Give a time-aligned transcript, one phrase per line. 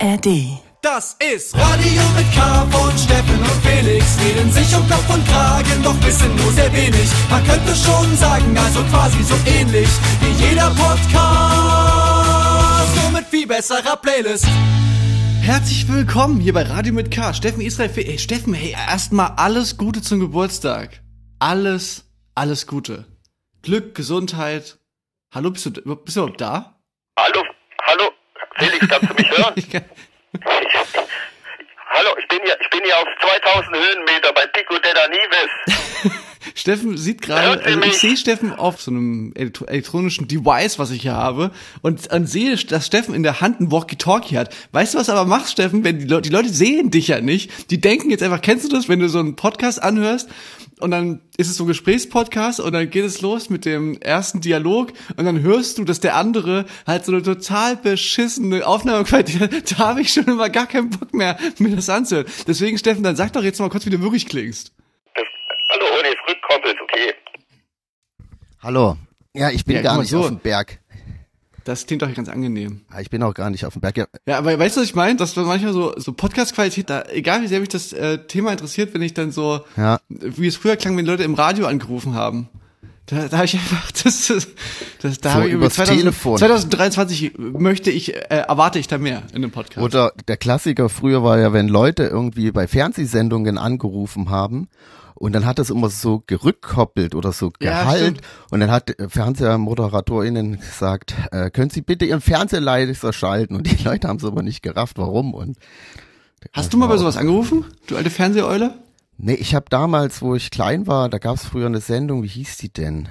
[0.00, 0.60] ARD.
[0.80, 4.16] Das ist Radio mit K von Steffen und Felix.
[4.20, 7.10] Reden sich um Kopf und Kragen, doch wissen nur sehr wenig.
[7.28, 9.88] Man könnte schon sagen, also quasi so ähnlich
[10.20, 11.06] wie jeder Podcast.
[13.02, 14.46] Nur mit viel besserer Playlist.
[15.40, 17.34] Herzlich willkommen hier bei Radio mit K.
[17.34, 17.90] Steffen Israel.
[17.96, 21.02] Ey, Steffen, hey, erstmal alles Gute zum Geburtstag.
[21.40, 22.04] Alles,
[22.36, 23.06] alles Gute.
[23.62, 24.78] Glück, Gesundheit.
[25.34, 26.80] Hallo, bist du, bist du überhaupt da?
[27.18, 27.42] Hallo,
[28.58, 29.52] Felix, kannst du mich hören?
[29.56, 29.84] Ich kann-
[31.90, 36.12] hallo, ich bin hier, ich bin hier auf 2000 Höhenmeter bei Pico della Nives.
[36.54, 41.02] Steffen sieht gerade, also ich sehe Steffen auf so einem elektro elektronischen Device, was ich
[41.02, 41.50] hier habe,
[41.82, 44.54] und, und sehe, dass Steffen in der Hand ein Walkie-Talkie hat.
[44.72, 45.84] Weißt du, was aber machst, Steffen?
[45.84, 48.68] Wenn die, Le die Leute sehen dich ja nicht, die denken jetzt einfach, kennst du
[48.74, 50.28] das, wenn du so einen Podcast anhörst
[50.78, 54.40] und dann ist es so ein Gesprächspodcast und dann geht es los mit dem ersten
[54.40, 59.70] Dialog und dann hörst du, dass der andere halt so eine total beschissene Aufnahmequalität hat.
[59.78, 62.26] Da habe ich schon immer gar keinen Bock mehr, mir das anzuhören.
[62.46, 64.72] Deswegen, Steffen, dann sag doch jetzt mal kurz, wie du wirklich klingst.
[65.70, 67.14] Hallo, ohne Rückkoppel, ist okay.
[68.62, 68.96] Hallo.
[69.34, 70.20] Ja, ich bin Ja, gar nicht so.
[70.20, 70.80] auf dem Berg.
[71.68, 72.80] Das klingt doch ganz angenehm.
[72.90, 73.98] Ah, Ich bin auch gar nicht auf dem Berg.
[73.98, 75.16] Ja, Ja, aber weißt du, was ich meine?
[75.16, 78.94] Dass man manchmal so, so Podcast-Qualität, da, egal wie sehr mich das äh, Thema interessiert,
[78.94, 80.00] wenn ich dann so, Ja.
[80.08, 82.48] wie es früher klang, wenn Leute im Radio angerufen haben.
[83.04, 84.48] Da, da habe ich einfach, das, das,
[85.02, 86.38] das da So habe ich übers Telefon.
[86.38, 89.84] 2023 möchte ich, äh, erwarte ich da mehr in dem Podcast.
[89.84, 94.68] Oder der Klassiker früher war ja, wenn Leute irgendwie bei Fernsehsendungen angerufen haben
[95.18, 98.20] und dann hat das immer so gerückkoppelt oder so Ja, Gehalt stimmt.
[98.50, 103.66] und dann hat äh, FernsehmoderatorInnen gesagt, äh, können Sie bitte Ihren Fernseher leiser schalten und
[103.70, 105.58] die Leute haben es aber nicht gerafft, warum und
[106.52, 107.64] Hast du mal bei sowas angerufen?
[107.88, 108.74] Du alte Fernseheule?
[109.16, 112.56] Nee, ich habe damals, wo ich klein war, da gab's früher eine Sendung, wie hieß
[112.58, 113.08] die denn?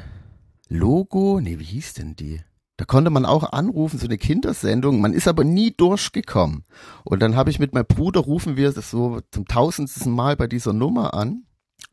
[0.69, 1.39] Logo?
[1.41, 2.41] Nee, wie hieß denn die?
[2.78, 5.02] Da konnte man auch anrufen, so eine Kindersendung.
[5.02, 6.63] Man ist aber nie durchgekommen.
[7.03, 10.45] Und dann habe ich mit meinem Bruder, rufen wir das so zum tausendsten Mal bei
[10.47, 11.44] dieser Nummer an.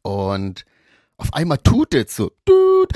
[0.05, 0.67] Und
[1.17, 2.31] auf einmal tut es so.
[2.45, 2.93] Tut.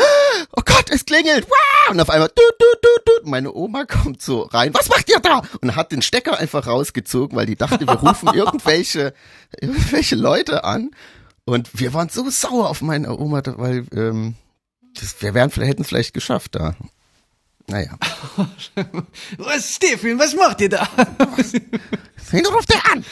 [0.53, 1.49] Oh Gott, es klingelt.
[1.49, 1.93] Wow!
[1.93, 3.27] Und auf einmal tut, tut, tut, tut.
[3.27, 4.75] Meine Oma kommt so rein.
[4.75, 5.43] Was macht ihr da?
[5.63, 9.15] Und hat den Stecker einfach rausgezogen, weil die dachte, wir rufen irgendwelche,
[9.61, 10.91] irgendwelche Leute an.
[11.47, 14.35] Und wir waren so sauer auf meine Oma, weil ähm,
[14.95, 16.75] das, wir wären, hätten es vielleicht geschafft da.
[17.69, 17.97] Naja.
[19.39, 20.89] Was, Stefan, was macht ihr da?
[22.31, 23.05] Wen ruft der an?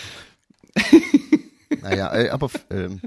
[1.83, 3.01] naja, äh, aber ähm,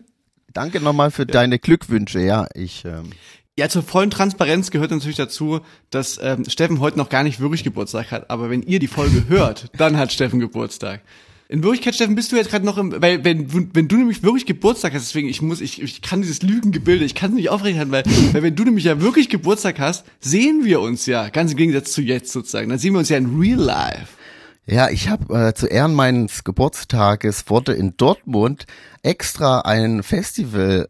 [0.54, 2.20] danke nochmal für deine Glückwünsche.
[2.20, 3.12] Ja, ich ähm,
[3.58, 7.64] Ja, zur vollen Transparenz gehört natürlich dazu, dass ähm, Steffen heute noch gar nicht wirklich
[7.64, 8.30] Geburtstag hat.
[8.30, 11.02] Aber wenn ihr die Folge hört, dann hat Steffen Geburtstag.
[11.52, 14.46] In Wirklichkeit, Steffen, bist du jetzt gerade noch im, weil wenn, wenn du nämlich wirklich
[14.46, 17.90] Geburtstag hast, deswegen, ich muss, ich, ich kann dieses Lügengebilde, ich kann es nicht aufrechnen,
[17.90, 21.58] weil, weil wenn du nämlich ja wirklich Geburtstag hast, sehen wir uns ja, ganz im
[21.58, 24.19] Gegensatz zu jetzt sozusagen, dann sehen wir uns ja in real life.
[24.70, 28.66] Ja, ich habe äh, zu Ehren meines Geburtstages wurde in Dortmund
[29.02, 30.90] extra ein Festival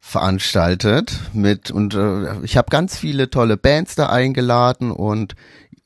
[0.00, 5.34] veranstaltet mit und äh, ich habe ganz viele tolle Bands da eingeladen und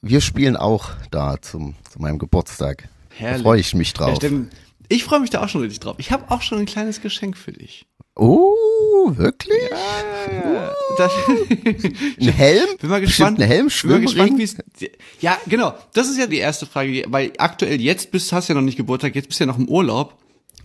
[0.00, 2.88] wir spielen auch da zum zu meinem Geburtstag.
[3.10, 3.42] Da Herrlich.
[3.42, 4.16] freue ich mich Ja, drauf.
[4.18, 4.50] Steffen,
[4.88, 5.96] ich freue mich da auch schon richtig drauf.
[5.98, 7.86] Ich habe auch schon ein kleines Geschenk für dich.
[8.16, 9.58] Oh, wirklich?
[10.98, 11.12] Das,
[12.20, 12.66] Ein Helm?
[12.80, 13.40] Bin mal gespannt.
[13.40, 14.58] Ein Helm, Bin mal gespannt, Schwimmring?
[15.20, 15.74] Ja, genau.
[15.94, 19.14] Das ist ja die erste Frage, weil aktuell jetzt bist, hast ja noch nicht Geburtstag,
[19.14, 20.18] jetzt bist du ja noch im Urlaub.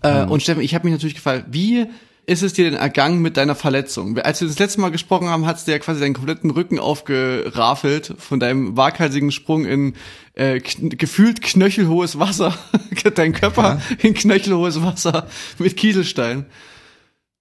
[0.03, 0.31] Äh, Mhm.
[0.31, 1.85] und Steffen, ich habe mich natürlich gefragt, wie
[2.27, 4.17] ist es dir denn ergangen mit deiner Verletzung?
[4.19, 8.13] Als wir das letzte Mal gesprochen haben, hast du ja quasi deinen kompletten Rücken aufgerafelt
[8.19, 9.93] von deinem waghalsigen Sprung in
[10.35, 12.55] äh, kn gefühlt knöchelhohes Wasser,
[13.15, 16.45] dein Körper in knöchelhohes Wasser mit Kieselstein.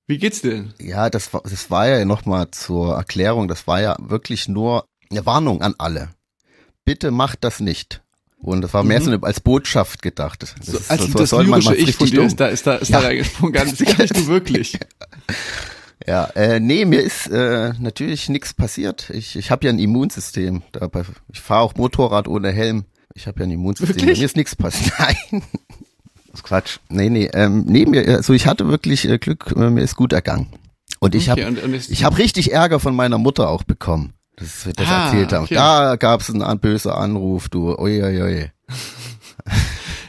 [0.07, 0.73] Wie geht's denn?
[0.81, 5.27] Ja, das war, das war ja nochmal zur Erklärung, das war ja wirklich nur eine
[5.27, 6.11] Warnung an alle.
[6.85, 8.03] Bitte macht das nicht.
[8.39, 10.43] Und das war mehr so eine, als Botschaft gedacht.
[10.43, 10.63] Das, Mhm.
[10.63, 12.27] So, ist- also so das soll man lyrische mal Ich von richtig dir dumm.
[12.27, 13.01] ist da, ist da, ist Ja.
[13.01, 13.53] da reingesprungen.
[13.53, 14.79] Gar nicht du wirklich.
[16.07, 19.11] Ja, äh, nee, mir ist äh, natürlich nichts passiert.
[19.11, 20.63] Ich, ich habe ja ein Immunsystem.
[20.71, 21.03] Dabei,
[21.33, 22.85] ich fahre auch Motorrad ohne Helm.
[23.15, 23.97] Ich habe ja ein Immunsystem.
[23.97, 24.19] Wirklich?
[24.19, 24.93] Mir ist nichts passiert.
[25.33, 25.43] Nein.
[26.43, 26.79] Quatsch.
[26.89, 30.13] Nee, nee, ähm, nee, mir, also ich hatte wirklich äh, Glück, äh, mir ist gut
[30.13, 30.49] ergangen.
[31.01, 34.15] Und ich Okay, habe ich hab richtig Ärger von meiner Mutter auch bekommen.
[34.37, 35.45] Das wird das Ah, erzählt haben.
[35.45, 35.55] okay.
[35.55, 37.75] Da gab's einen an- böser Anruf, du.
[37.79, 38.51] Ui, ui, ui.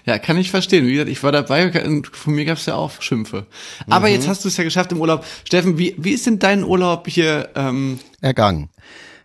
[0.06, 0.86] Ja, kann ich verstehen.
[0.88, 3.46] Wie gesagt, ich war dabei und von mir gab's ja auch Schimpfe.
[3.90, 4.14] Aber Mhm.
[4.14, 5.26] jetzt hast du es ja geschafft im Urlaub.
[5.44, 7.50] Steffen, wie, wie ist denn dein Urlaub hier?
[7.56, 8.70] Ähm, Ergangen.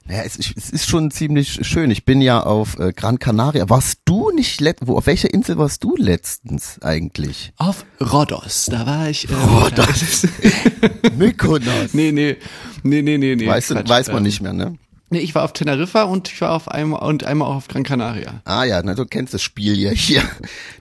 [0.07, 1.91] Naja, es, es ist schon ziemlich schön.
[1.91, 3.69] Ich bin ja auf äh, Gran Canaria.
[3.69, 7.53] Warst du nicht let wo, auf welcher Insel warst du letztens eigentlich?
[7.57, 8.67] auf Rhodos.
[8.67, 9.29] Da war ich.
[9.31, 10.27] Ähm, Rhodos.
[11.17, 11.93] Mykonos.
[11.95, 12.37] nee, nee,
[12.83, 13.47] nee, nee, nee, nee.
[13.47, 13.89] weißt du, Quatsch.
[13.89, 14.77] weiß man Ähm, nicht mehr, ne?
[15.11, 17.83] Nee, ich war auf Teneriffa und ich war auf einmal und einmal auch auf Gran
[17.83, 18.41] Canaria.
[18.47, 20.23] Ah ja, na, du kennst das Spiel ja hier.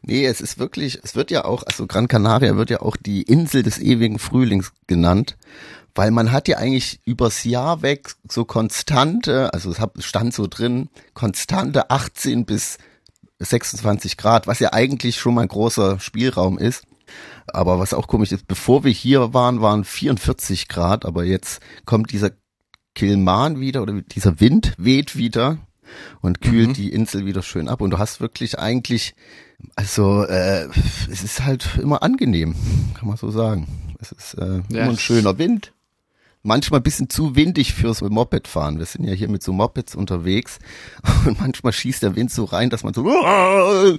[0.04, 3.24] Nee, es ist wirklich, es wird ja auch, also Gran Canaria wird ja auch die
[3.24, 5.36] Insel des ewigen Frühlings genannt,
[5.96, 10.90] weil man hat ja eigentlich übers Jahr weg so konstante, also es stand so drin,
[11.14, 12.78] konstante 18 bis
[13.40, 16.84] 26 Grad, was ja eigentlich schon mal ein großer Spielraum ist.
[17.48, 22.12] Aber was auch komisch ist, bevor wir hier waren, waren 44 Grad, aber jetzt kommt
[22.12, 22.32] dieser
[22.96, 25.58] Kilman wieder oder dieser Wind weht wieder
[26.22, 27.82] und kühlt die Insel wieder schön ab.
[27.82, 29.14] Und du hast wirklich eigentlich,
[29.76, 30.68] also äh,
[31.12, 32.56] es ist halt immer angenehm,
[32.94, 33.68] kann man so sagen.
[34.00, 34.84] Es ist äh, Ja.
[34.84, 35.74] immer ein schöner Wind.
[36.44, 38.80] Manchmal ein bisschen zu windig fürs Mopedfahren.
[38.80, 40.58] Wir sind ja hier mit so Mopeds unterwegs
[41.26, 43.04] und manchmal schießt der Wind so rein, dass man so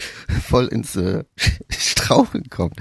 [0.49, 1.25] voll ins äh,
[1.71, 2.77] Straucheln kommt.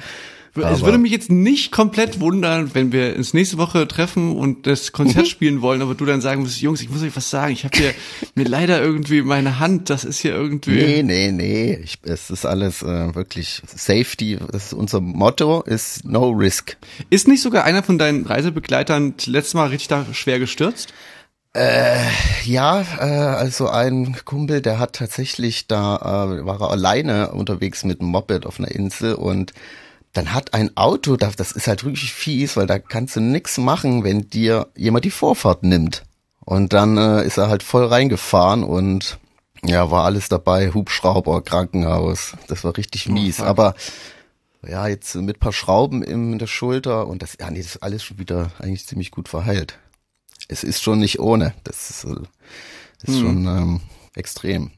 [0.53, 4.67] Es Aber- würde mich jetzt nicht komplett wundern, wenn wir uns nächste Woche treffen und
[4.67, 7.53] das Konzert spielen wollen, aber du dann sagen musst, Jungs, ich muss euch was sagen,
[7.53, 7.93] ich habe hier
[8.35, 10.71] mir leider irgendwie meine Hand, das ist hier irgendwie.
[10.71, 11.79] Nee, nee, nee.
[11.83, 14.39] Ich, es ist alles äh, wirklich Safety.
[14.51, 16.75] Das ist unser Motto, ist no risk.
[17.09, 20.93] Ist nicht sogar einer von deinen Reisebegleitern letztes Mal richtig da schwer gestürzt?
[22.45, 27.99] Ja, äh, also ein Kumpel, der hat tatsächlich da, äh, war er alleine unterwegs mit
[27.99, 29.51] dem Moped auf einer Insel und
[30.13, 33.57] dann hat ein Auto, das das ist halt wirklich fies, weil da kannst du nix
[33.57, 36.03] machen, wenn dir jemand die Vorfahrt nimmt.
[36.43, 39.19] Und dann äh, ist er halt voll reingefahren und
[39.63, 42.33] ja, war alles dabei, Hubschrauber, Krankenhaus.
[42.47, 43.37] Das war richtig mies.
[43.37, 43.45] fuck.
[43.45, 43.75] Aber
[44.67, 48.03] ja, jetzt mit paar Schrauben in der Schulter und das, ja, nee, das ist alles
[48.03, 49.77] schon wieder eigentlich ziemlich gut verheilt.
[50.47, 51.53] Es ist schon nicht ohne.
[51.63, 52.15] Das ist, äh,
[52.99, 53.81] das ist schon ähm,
[54.15, 54.71] extrem.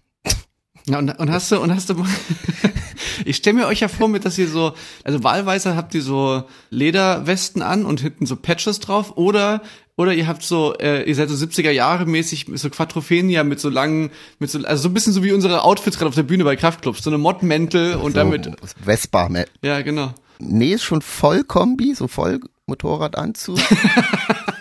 [0.87, 1.95] Ja, und, und hast du, und hast du,
[3.25, 6.43] ich stelle mir euch ja vor, mit, dass ihr so, also wahlweise habt ihr so
[6.71, 9.61] Lederwesten an und hinten so Patches drauf oder,
[9.95, 13.69] oder ihr habt so, äh, ihr seid so 70er Jahre mäßig, so Quattrophenia mit so
[13.69, 16.43] langen, mit so, also so ein bisschen so wie unsere Outfits gerade auf der Bühne
[16.43, 18.51] bei Kraftclubs, so eine Mottmäntel und so damit,
[18.83, 19.45] Vespa, ne?
[19.63, 20.13] ja, genau.
[20.39, 23.59] Nee, ist schon voll Kombi, so voll Motorradanzug.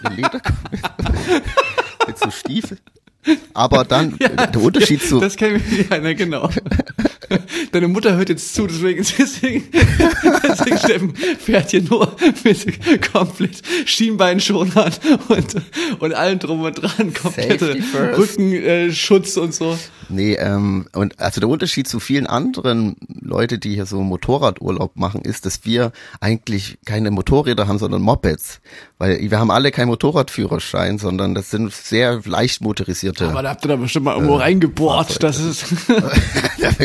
[0.08, 0.78] Lederkombi.
[2.06, 2.78] mit so Stiefel.
[3.54, 6.48] Aber dann, der Unterschied zu, Das kenne ich, ja, na, genau.
[7.72, 9.64] Deine Mutter hört jetzt zu, deswegen, deswegen,
[10.42, 12.14] deswegen Steffen fährt hier nur
[12.44, 14.92] mit komplett Schienbeinschonern
[15.28, 15.54] und,
[16.00, 17.76] und allem drum und dran, komplette.
[18.16, 19.78] Rückenschutz äh, und so.
[20.08, 25.22] Nee, ähm, und also der Unterschied zu vielen anderen Leute, die hier so Motorradurlaub machen,
[25.22, 28.60] ist, dass wir eigentlich keine Motorräder haben, sondern Mopeds.
[28.98, 33.11] Weil wir haben alle keinen Motorradführerschein, sondern das sind sehr leicht motorisierte.
[33.20, 35.22] Aber da habt ihr da bestimmt mal irgendwo reingebohrt.
[35.22, 35.64] Das ist,
[36.58, 36.76] das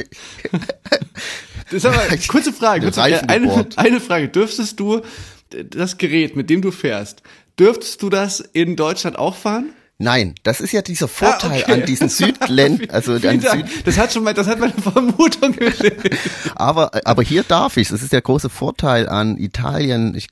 [1.71, 4.29] ist aber, kurze Frage, kurze, äh, eine, eine Frage.
[4.29, 5.01] Dürftest du
[5.49, 7.21] das Gerät, mit dem du fährst,
[7.59, 9.69] dürftest du das in Deutschland auch fahren?
[9.99, 11.71] Nein, das ist ja dieser Vorteil Ah, okay.
[11.73, 13.65] an diesen Südländern, also an Süd.
[13.85, 15.97] Das hat schon mal, das hat meine Vermutung geschehen.
[16.55, 17.87] aber aber hier darf ich.
[17.89, 20.27] Das ist der große Vorteil an Italien, ich,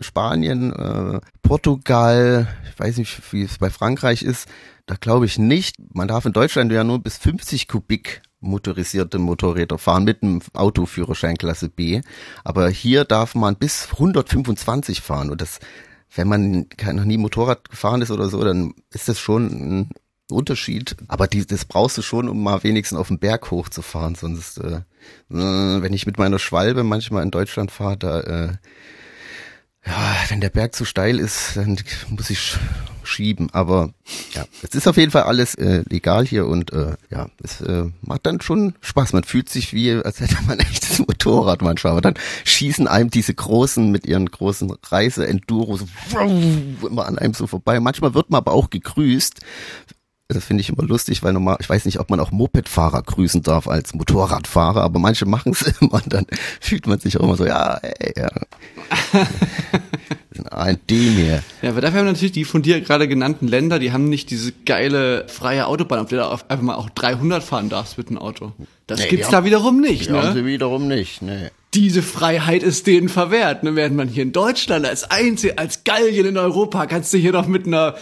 [0.00, 2.48] Spanien, äh, Portugal.
[2.70, 4.48] Ich weiß nicht, wie es bei Frankreich ist.
[4.86, 5.76] Da glaube ich nicht.
[5.92, 11.36] Man darf in Deutschland ja nur bis 50 Kubik motorisierte Motorräder fahren mit einem Autoführerschein
[11.36, 12.00] Klasse B.
[12.44, 15.58] Aber hier darf man bis 125 fahren und das
[16.14, 19.90] wenn man noch nie Motorrad gefahren ist oder so, dann ist das schon ein
[20.30, 20.96] Unterschied.
[21.08, 24.14] Aber die, das brauchst du schon, um mal wenigstens auf den Berg hochzufahren.
[24.14, 24.80] Sonst, äh,
[25.30, 28.52] äh, wenn ich mit meiner Schwalbe manchmal in Deutschland fahre, da, äh,
[29.88, 31.78] ja, wenn der Berg zu steil ist, dann
[32.10, 32.58] muss ich sch-
[33.02, 33.48] schieben.
[33.52, 33.90] Aber
[34.34, 37.84] ja, es ist auf jeden Fall alles äh, legal hier und äh, ja, es äh,
[38.02, 39.14] macht dann schon Spaß.
[39.14, 41.92] Man fühlt sich wie, als hätte man ein echtes Motorrad manchmal.
[41.92, 42.14] Aber dann
[42.44, 45.84] schießen einem diese großen mit ihren großen Reise-Enduros
[46.82, 47.80] immer an einem so vorbei.
[47.80, 49.40] Manchmal wird man aber auch gegrüßt.
[50.30, 53.42] Das finde ich immer lustig, weil normal, ich weiß nicht, ob man auch Mopedfahrer grüßen
[53.42, 56.26] darf als Motorradfahrer, aber manche machen es immer und dann
[56.60, 58.28] fühlt man sich auch immer so, ja, ey, ja.
[60.50, 61.42] Ein D mir.
[61.62, 64.52] Ja, aber dafür haben natürlich die von dir gerade genannten Länder, die haben nicht diese
[64.66, 68.52] geile freie Autobahn, auf der du einfach mal auch 300 fahren darfst mit dem Auto.
[68.86, 70.34] Das Nee, gibt's da haben- wiederum nicht, Die haben ne?
[70.34, 71.50] sie wiederum nicht, ne.
[71.74, 73.76] Diese Freiheit ist denen verwehrt, ne?
[73.76, 77.46] Während man hier in Deutschland als Einzel, als Gallien in Europa kannst du hier noch
[77.46, 77.94] mit einer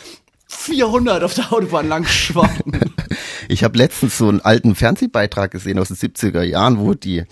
[0.49, 2.81] 400 auf der Autobahn lang schwappen.
[3.49, 7.23] Ich habe letztens so einen alten Fernsehbeitrag gesehen aus den 70er Jahren, wo die,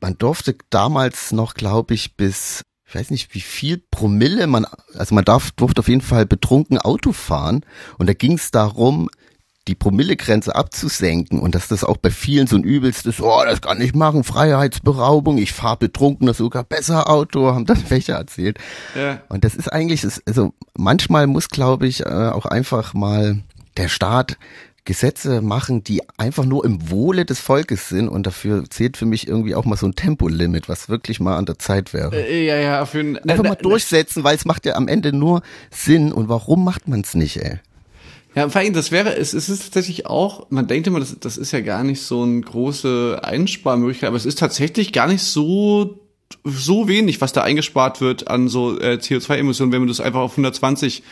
[0.00, 5.14] man durfte damals noch, glaube ich, bis, ich weiß nicht, wie viel Promille man, also
[5.14, 7.64] man darf, durfte auf jeden Fall betrunken Auto fahren.
[7.98, 9.08] Und da ging es darum,
[9.68, 13.80] die Promillegrenze abzusenken und dass das auch bei vielen so ein übelstes, oh, das kann
[13.80, 18.58] ich machen, Freiheitsberaubung, ich fahre betrunken, das sogar besser Auto, haben dann welche erzählt.
[18.96, 19.20] Ja.
[19.28, 23.38] Und das ist eigentlich, also manchmal muss, glaube ich, äh, auch einfach mal
[23.76, 24.38] der Staat
[24.88, 29.28] Gesetze machen, die einfach nur im Wohle des Volkes sind und dafür zählt für mich
[29.28, 32.16] irgendwie auch mal so ein Tempolimit, was wirklich mal an der Zeit wäre.
[32.16, 35.12] Äh, ja, ja, für ein, Einfach äh, mal durchsetzen, weil es macht ja am Ende
[35.12, 37.60] nur Sinn und warum macht man es nicht, ey?
[38.34, 41.52] Ja, vor allem, das wäre, es, ist tatsächlich auch, man denkt immer, das, das ist
[41.52, 46.00] ja gar nicht so eine große Einsparmöglichkeit, aber es ist tatsächlich gar nicht so
[46.44, 50.32] so wenig, was da eingespart wird an so äh, CO2-Emissionen, wenn man das einfach auf
[50.32, 51.02] 120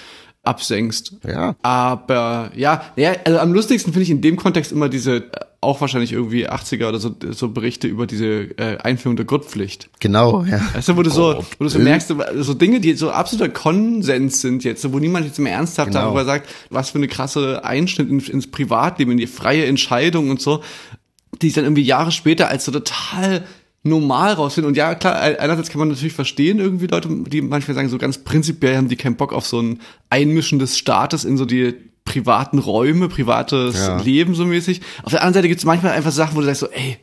[0.46, 1.12] absenkst.
[1.26, 1.56] Ja.
[1.62, 5.80] Aber ja, ja, also am lustigsten finde ich in dem Kontext immer diese, äh, auch
[5.80, 8.26] wahrscheinlich irgendwie 80er oder so, so Berichte über diese
[8.58, 9.88] äh, Einführung der Gurtpflicht.
[10.00, 10.60] Genau, ja.
[10.74, 14.40] Weißt du, wo du so, wo du so merkst, so Dinge, die so absoluter Konsens
[14.40, 16.02] sind jetzt, wo niemand jetzt mehr ernsthaft Genau.
[16.02, 20.40] darüber sagt, was für eine krasse Einschnitt ins, ins Privatleben, in die freie Entscheidung und
[20.40, 20.62] so,
[21.42, 23.44] die dann irgendwie Jahre später als so total
[23.86, 24.68] normal rausfinden.
[24.68, 28.18] Und ja, klar, einerseits kann man natürlich verstehen, irgendwie Leute, die manchmal sagen, so ganz
[28.18, 31.74] prinzipiell haben die keinen Bock auf so ein Einmischen des Staates in so die
[32.04, 34.00] privaten Räume, privates Ja.
[34.00, 34.80] Leben so mäßig.
[35.02, 36.98] Auf der anderen Seite gibt es manchmal einfach Sachen, wo du sagst so, ey,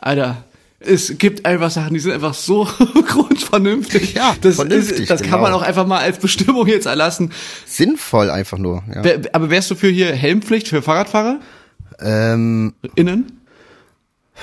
[0.00, 0.44] Alter,
[0.78, 2.68] es gibt einfach Sachen, die sind einfach so
[3.08, 4.14] grundvernünftig.
[4.14, 5.42] Ja, das vernünftig, ist, das kann genau.
[5.42, 7.32] man auch einfach mal als Bestimmung jetzt erlassen.
[7.64, 9.02] Sinnvoll einfach nur, ja.
[9.32, 11.40] Aber wärst du für hier Helmpflicht für Fahrradfahrer?
[12.00, 13.40] Ähm, Innen?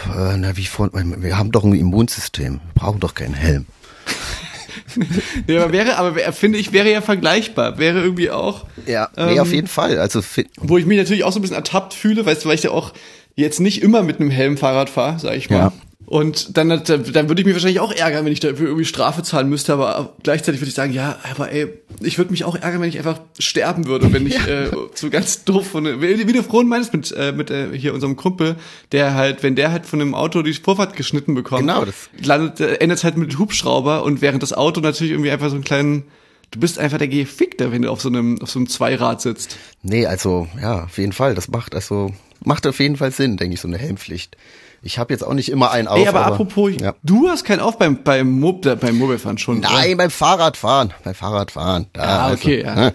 [0.07, 3.65] Äh, na, wie vor, wir haben doch ein Immunsystem, wir brauchen doch keinen Helm.
[5.47, 7.77] Nee, aber wäre, aber finde ich, wäre ja vergleichbar.
[7.77, 8.65] Wäre irgendwie auch.
[8.85, 9.97] Ja, nee, ähm, auf jeden Fall.
[9.97, 10.21] Also
[10.57, 12.71] Wo ich mich natürlich auch so ein bisschen ertappt fühle, weißt du, weil ich ja
[12.71, 12.93] auch
[13.35, 15.57] jetzt nicht immer mit einem Helm Fahrrad fahre, sag ich mal.
[15.57, 15.73] Ja.
[16.05, 19.49] Und dann, dann würde ich mich wahrscheinlich auch ärgern, wenn ich dafür irgendwie Strafe zahlen
[19.49, 21.69] müsste, aber gleichzeitig würde ich sagen, ja, aber ey,
[22.01, 25.43] ich würde mich auch ärgern, wenn ich einfach sterben würde, wenn ich äh, so ganz
[25.45, 28.57] doof von wie wie du vorhin meinst mit äh, mit äh, hier unserem Kumpel,
[28.91, 31.85] der halt, wenn der halt von einem Auto die Vorfahrt geschnitten bekommt, Genau,
[32.21, 35.63] landet äh, endet halt mit Hubschrauber und während das Auto natürlich irgendwie einfach so einen
[35.63, 36.03] kleinen
[36.51, 39.57] Du bist einfach der Gefickter, wenn du auf so einem auf so einem Zweirad sitzt.
[39.81, 41.33] nee, also ja, auf jeden Fall.
[41.33, 42.11] Das macht also
[42.43, 44.37] macht auf jeden Fall Sinn, denke ich, so eine Helmpflicht.
[44.85, 45.97] Ich habe jetzt auch nicht immer einen auf.
[45.97, 46.93] Ey, aber, apropos, ja.
[47.03, 49.59] du hast keinen auf beim beim, Mob, äh, beim Mobilefahren schon.
[49.59, 49.69] oder?
[49.71, 50.93] Nein, beim Fahrradfahren.
[51.03, 51.87] Beim Fahrradfahren.
[51.93, 52.75] Da, Ah, also, okay, ja.
[52.75, 52.93] ne?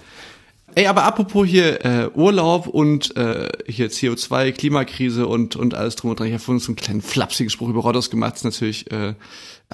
[0.74, 6.10] Ey, aber apropos hier äh, Urlaub und äh, hier CO2, Klimakrise und und alles drum
[6.10, 6.28] und dran.
[6.28, 8.32] Ich habe vorhin so einen kleinen flapsigen Spruch über Rodos gemacht.
[8.34, 9.14] Das ist natürlich äh,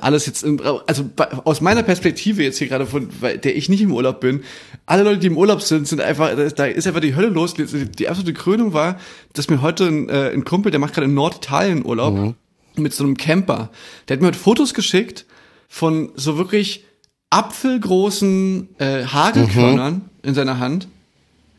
[0.00, 3.68] alles jetzt, im, also bei, aus meiner Perspektive jetzt hier gerade von, weil der ich
[3.68, 4.42] nicht im Urlaub bin,
[4.86, 7.54] alle Leute, die im Urlaub sind, sind einfach, da ist einfach die Hölle los.
[7.54, 8.98] Die, die absolute Krönung war,
[9.32, 12.34] dass mir heute ein, äh, ein Kumpel, der macht gerade in Norditalien Urlaub
[12.76, 13.70] mit so einem Camper.
[14.08, 15.26] Der hat mir heute Fotos geschickt
[15.68, 16.84] von so wirklich
[17.30, 20.88] apfelgroßen äh, Hagelkörnern in seiner Hand.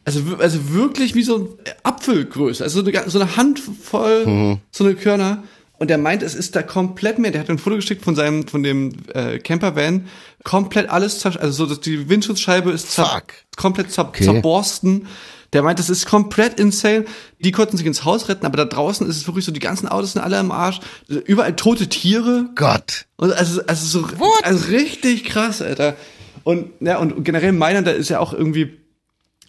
[0.04, 1.48] Also, also wirklich wie so ein
[1.84, 2.64] Apfelgröße.
[2.64, 5.44] Also so eine, so eine Handvoll so eine Körner.
[5.78, 7.32] Und der meint, es ist da komplett mehr.
[7.32, 10.08] Der hat ein Foto geschickt von seinem, von dem äh, Campervan.
[10.44, 13.34] Komplett alles zersch also so, dass die Windschutzscheibe ist zer Fuck.
[13.58, 14.24] komplett zer Okay.
[14.24, 15.08] zerborsten.
[15.54, 17.06] Der meint, das ist komplett insane.
[17.40, 19.88] Die konnten sich ins Haus retten, aber da draußen ist es wirklich so, die ganzen
[19.88, 20.80] Autos sind alle im Arsch.
[21.08, 22.50] Überall tote Tiere.
[22.56, 23.06] Gott.
[23.18, 24.08] Und also, also so
[24.44, 25.96] also richtig krass, Alter.
[26.44, 28.78] Und ja, und generell Mailand, da ist ja auch irgendwie,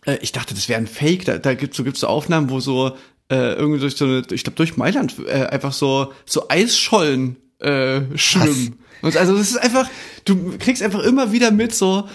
[0.07, 1.25] äh, ich dachte, das wäre ein Fake.
[1.25, 2.97] Da, da gibt's so gibt's so Aufnahmen, wo so
[3.31, 8.03] äh, irgendwie durch so eine, ich glaube durch Mailand äh, einfach so so Eisschollen äh,
[8.17, 8.79] schwimmen.
[9.03, 9.89] Und also das ist einfach,
[10.25, 12.09] du kriegst einfach immer wieder mit so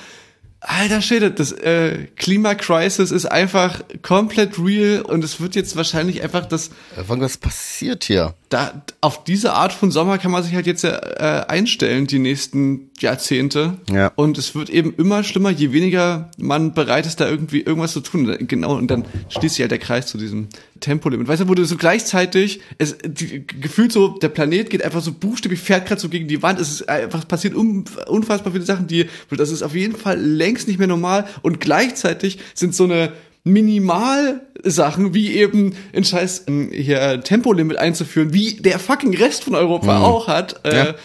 [0.64, 6.46] Alter Schäde, das äh, Klimacrisis ist einfach komplett real und es wird jetzt wahrscheinlich einfach
[6.46, 8.36] das Irgendwas passiert hier.
[8.50, 12.20] da auf diese Art von Sommer kann man sich halt jetzt ja, äh, einstellen, die
[12.20, 13.80] nächsten Jahrzehnte.
[13.92, 14.12] Ja.
[14.16, 18.02] Und es wird eben immer schlimmer, je weniger man bereit ist, da irgendwie irgendwas zu
[18.02, 18.38] tun.
[18.42, 20.48] Genau, und dann schließt sich halt der Kreis zu diesem
[20.82, 21.28] Tempolimit.
[21.28, 25.14] Weißt du, wo du so gleichzeitig, es die, gefühlt so, der Planet geht einfach so
[25.14, 26.60] buchstäblich, fährt gerade so gegen die Wand.
[26.60, 30.68] Es ist einfach passiert um, unfassbar viele Sachen, die, das ist auf jeden Fall längst
[30.68, 31.26] nicht mehr normal.
[31.42, 38.54] Und gleichzeitig sind so eine Minimalsachen, wie eben in Scheiß ähm, hier Tempolimit einzuführen, wie
[38.54, 40.96] der fucking Rest von Europa auch hat, äh, Ja.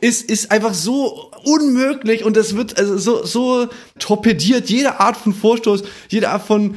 [0.00, 5.32] ist ist einfach so unmöglich und das wird also so so torpediert jede Art von
[5.34, 6.74] Vorstoß, jede Art von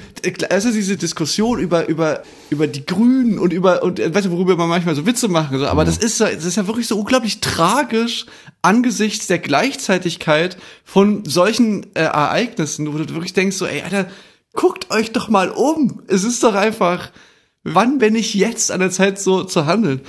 [0.50, 4.56] also diese Diskussion über über über die Grünen und über und äh, weißt du worüber
[4.58, 6.98] man manchmal so Witze machen, so, aber das ist so- das ist ja wirklich so
[6.98, 8.26] unglaublich tragisch
[8.62, 14.08] angesichts der Gleichzeitigkeit von solchen äh, Ereignissen, wo du wirklich denkst so, ey, Alter,
[14.54, 16.02] guckt euch doch mal um.
[16.08, 17.12] Es ist doch einfach,
[17.64, 20.02] wann bin ich jetzt an der Zeit so zu handeln?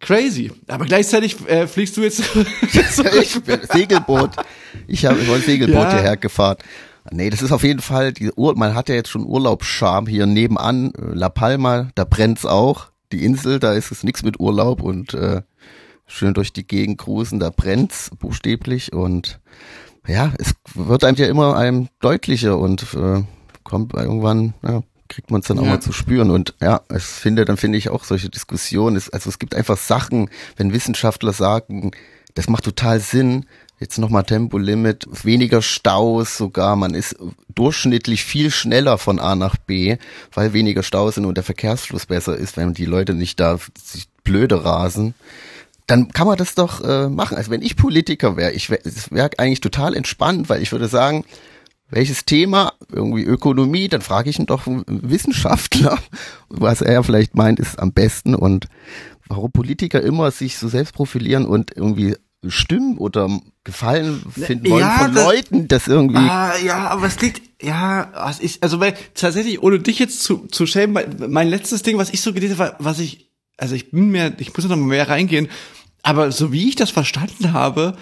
[0.00, 0.52] Crazy.
[0.68, 2.20] Aber gleichzeitig äh, fliegst du jetzt
[3.22, 4.30] ich bin Segelboot.
[4.86, 5.92] Ich habe ich wollte Segelboot Ja.
[5.94, 6.56] hierher gefahren.
[7.10, 10.26] Nee, das ist auf jeden Fall, die Ur man hat ja jetzt schon Urlaubsscham hier
[10.26, 12.86] nebenan, äh, La Palma, da brennt's auch.
[13.12, 15.40] Die Insel, da ist es nichts mit Urlaub und äh,
[16.06, 19.40] schön durch die Gegend cruisen, da brennt's buchstäblich und
[20.06, 23.22] ja, es wird einem ja immer einem deutlicher und äh,
[23.64, 25.70] kommt irgendwann, ja, kriegt man es dann auch Ja.
[25.70, 26.30] mal zu spüren.
[26.30, 29.76] Und ja, ich finde, dann finde ich auch solche Diskussionen, es, also es gibt einfach
[29.76, 31.92] Sachen, wenn Wissenschaftler sagen,
[32.34, 33.46] das macht total Sinn,
[33.80, 37.16] jetzt nochmal Tempolimit, weniger Staus sogar, man ist
[37.54, 39.96] durchschnittlich viel schneller von A nach B,
[40.32, 44.08] weil weniger Staus sind und der Verkehrsfluss besser ist, wenn die Leute nicht da sich
[44.24, 45.14] blöde rasen
[45.88, 47.38] dann kann man das doch äh, machen.
[47.38, 51.24] Also wenn ich Politiker wäre, ich wäre wär eigentlich total entspannt, weil ich würde sagen,
[51.90, 55.98] welches Thema, irgendwie Ökonomie, dann frage ich ihn doch einen Wissenschaftler,
[56.48, 58.34] was er vielleicht meint, ist am besten.
[58.34, 58.66] Und
[59.28, 62.16] warum Politiker immer sich so selbst profilieren und irgendwie
[62.46, 63.28] Stimmen oder
[63.64, 68.10] Gefallen finden wollen Ja, von das- Leuten, das irgendwie Ah, ja, aber es liegt, ja,
[68.14, 71.98] was ich, also weil tatsächlich, ohne dich jetzt zu, zu schämen, mein, mein letztes Ding,
[71.98, 74.86] was ich so gelesen habe, was ich, also ich bin mir, ich muss noch mal
[74.86, 75.48] mehr reingehen,
[76.02, 77.96] aber so wie ich das verstanden habe,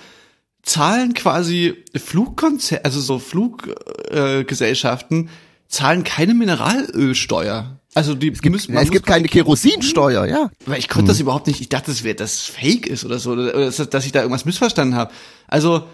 [0.66, 5.28] zahlen quasi Flugkonzerne, also so Fluggesellschaften, äh,
[5.68, 7.80] zahlen keine Mineralölsteuer.
[7.94, 10.50] Also die müssen, ja, man es gibt keine Kerosinsteuer, ja.
[10.66, 11.62] weil ich konnte das überhaupt nicht.
[11.62, 14.20] Ich dachte, das wäre, das fake ist oder so, oder, oder dass, dass ich da
[14.20, 15.14] irgendwas missverstanden habe.
[15.48, 15.84] Also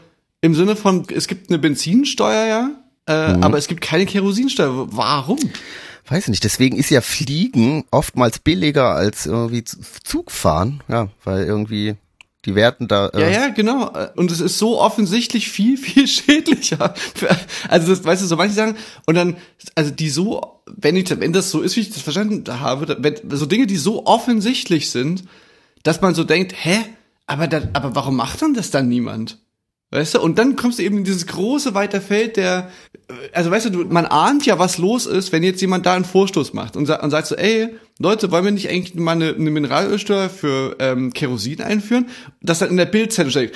[0.41, 2.71] im Sinne von, es gibt eine Benzinsteuer, ja,
[3.07, 4.89] äh, aber es gibt keine Kerosinsteuer.
[4.91, 5.39] Warum?
[6.09, 11.95] Weiß nicht, deswegen ist ja Fliegen oftmals billiger als irgendwie Zug fahren, ja, weil irgendwie
[12.45, 13.93] die Werten da äh, Ja, ja, genau.
[14.17, 16.95] Und es ist so offensichtlich viel, viel schädlicher.
[17.69, 19.37] Also das, weißt du, so manche sagen, und dann,
[19.75, 23.17] also die so, wenn ich, wenn das so ist, wie ich das verstanden habe, wenn,
[23.31, 25.25] so Dinge, die so offensichtlich sind,
[25.83, 26.79] dass man so denkt, hä,
[27.27, 29.39] aber da, aber warum macht dann das dann niemand?
[29.93, 30.21] Weißt du?
[30.21, 32.71] Und dann kommst du eben in dieses große weite Feld der,
[33.35, 36.55] also weißt du, man ahnt ja, was los ist, wenn jetzt jemand da einen Vorstoß
[36.55, 37.69] macht und, sa und sagt so, ey,
[37.99, 42.09] Leute, wollen wir nicht eigentlich mal eine, eine Mineralölsteuer für ähm, Kerosin einführen?
[42.41, 43.53] Das dann in der Bildzeitung steht,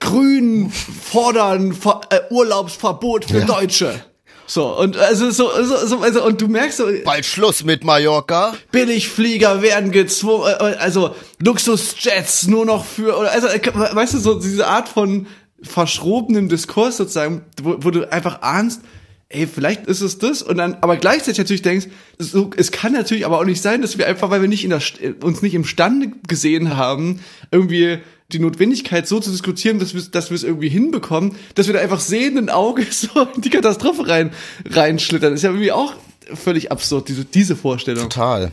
[0.00, 3.44] Grünen fordern Ver äh, Urlaubsverbot für Ja.
[3.44, 4.04] Deutsche.
[4.46, 8.54] So, und also so, so, so also, und du merkst so, bald Schluss mit Mallorca.
[8.72, 14.38] Billigflieger werden gezwungen, äh, also Luxusjets nur noch für, oder also, äh, weißt du, so
[14.38, 15.26] diese Art von
[15.64, 18.82] verschrobenem Diskurs sozusagen, wo, wo du einfach ahnst,
[19.28, 21.86] ey, vielleicht ist es das und dann, aber gleichzeitig natürlich denkst,
[22.18, 24.70] so, es kann natürlich aber auch nicht sein, dass wir einfach, weil wir nicht in
[24.70, 24.82] der,
[25.22, 27.98] uns nicht imstande gesehen haben, irgendwie
[28.32, 31.80] die Notwendigkeit so zu diskutieren, dass wir dass wir es irgendwie hinbekommen, dass wir da
[31.80, 34.32] einfach sehenden Auges so in die Katastrophe rein
[34.68, 35.34] reinschlittern.
[35.34, 35.94] Ist ja irgendwie auch
[36.32, 38.08] völlig absurd, diese, diese Vorstellung.
[38.08, 38.50] Total.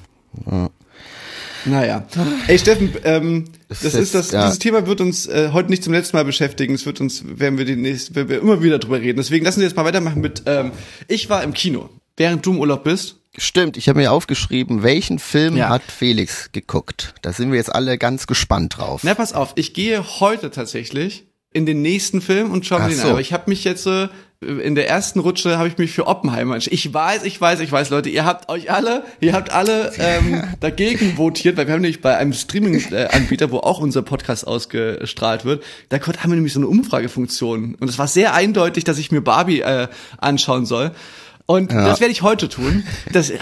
[1.65, 2.05] Naja.
[2.47, 4.43] Ey, Steffen, ähm, das, Das ist das, ja.
[4.45, 6.73] dieses Thema wird uns äh, heute nicht zum letzten Mal beschäftigen.
[6.73, 9.17] Es wird uns, werden wir demnächst, werden wir immer wieder drüber reden.
[9.17, 10.71] Deswegen lassen wir jetzt mal weitermachen mit, ähm,
[11.07, 13.17] ich war im Kino, während du im Urlaub bist.
[13.37, 15.69] Stimmt, ich habe mir aufgeschrieben, welchen Film Ja.
[15.69, 17.13] hat Felix geguckt?
[17.21, 19.01] Da sind wir jetzt alle ganz gespannt drauf.
[19.03, 22.97] Na, pass auf, ich gehe heute tatsächlich in den nächsten Film und schaue mir den
[22.97, 23.03] so.
[23.03, 23.09] an.
[23.11, 24.09] Aber ich habe mich jetzt äh,
[24.41, 26.73] in der ersten Rutsche habe ich mich für Oppenheimer entschieden.
[26.73, 30.43] Ich weiß, ich weiß, ich weiß, Leute, ihr habt euch alle, ihr habt alle ähm,
[30.59, 35.63] dagegen votiert, weil wir haben nämlich bei einem Streaming-Anbieter, wo auch unser Podcast ausgestrahlt wird,
[35.89, 37.75] da haben wir nämlich so eine Umfragefunktion.
[37.79, 40.91] Und es war sehr eindeutig, dass ich mir Barbie äh, anschauen soll.
[41.45, 42.83] Und das werde ich heute tun.
[43.11, 43.37] Das äh,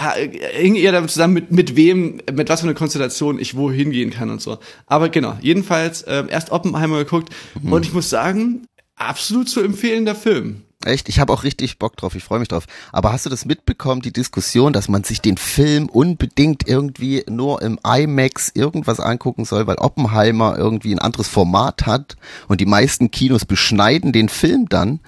[0.52, 4.10] hing eher damit zusammen, mit, mit wem, mit was für eine Konstellation ich wohin gehen
[4.10, 4.58] kann und so.
[4.86, 7.32] Aber genau, jedenfalls äh, erst Oppenheimer geguckt
[7.62, 10.64] und ich muss sagen, absolut zu empfehlender Film.
[10.84, 12.64] Echt, ich habe auch richtig Bock drauf, ich freue mich drauf.
[12.90, 17.60] Aber hast du das mitbekommen, die Diskussion, dass man sich den Film unbedingt irgendwie nur
[17.60, 22.16] im IMAX irgendwas angucken soll, weil Oppenheimer irgendwie ein anderes Format hat
[22.48, 25.00] und die meisten Kinos beschneiden den Film dann?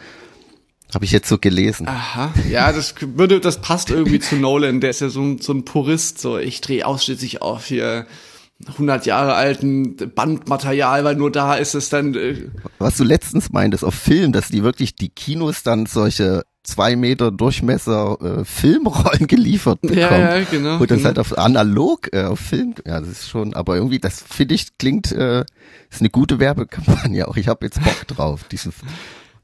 [0.95, 1.89] Habe ich jetzt so gelesen.
[1.89, 4.83] Aha, ja, das würde, das passt irgendwie zu Nolan.
[4.83, 6.21] Der ist ja so so ein Purist.
[6.21, 8.07] So, ich drehe ausschließlich auf hier
[8.67, 12.15] 100 Jahre alten Bandmaterial, weil nur da ist es dann.
[12.15, 12.49] Äh,
[12.79, 17.31] Was du letztens meintest auf Film, dass die wirklich die Kinos dann solche zwei Meter
[17.31, 19.99] Durchmesser äh, Filmrollen geliefert bekommen.
[19.99, 21.09] Ja, ja, genau, Und das genau.
[21.09, 24.79] halt auf analog, äh, auf Film, ja, das ist schon, aber irgendwie, das finde ich,
[24.79, 25.41] klingt, äh,
[25.91, 27.37] ist eine gute Werbekampagne auch.
[27.37, 28.45] Ich habe jetzt Bock drauf.
[28.45, 28.73] Diesen,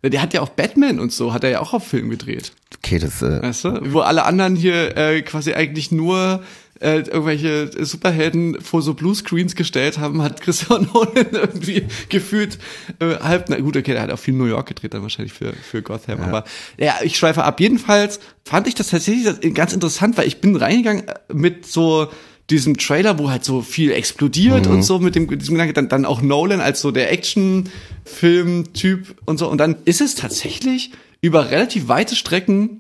[0.05, 2.53] der hat ja auch Batman und so, hat er ja auch auf Film gedreht.
[2.77, 3.93] okay, das, äh, Weißt du?
[3.93, 6.43] Wo alle anderen hier äh, quasi eigentlich nur
[6.81, 12.59] äh, irgendwelche Superhelden vor so Bluescreens gestellt haben, hat Christian Nolan irgendwie gefühlt
[13.01, 15.53] äh, halb, na gut, okay, der hat auch viel New York gedreht dann wahrscheinlich für,
[15.53, 16.45] für Gotham, aber
[16.79, 17.61] ja, ich schweife ab.
[17.61, 22.09] Jedenfalls fand ich das tatsächlich ganz interessant, weil ich bin reingegangen mit so
[22.51, 26.07] diesem Trailer, wo halt so viel explodiert und so mit dem diesem Gedanke, dann, dann
[26.07, 29.49] auch Nolan als so der Action-Film-Typ und so.
[29.49, 32.78] Und dann ist es tatsächlich über relativ weite Strecken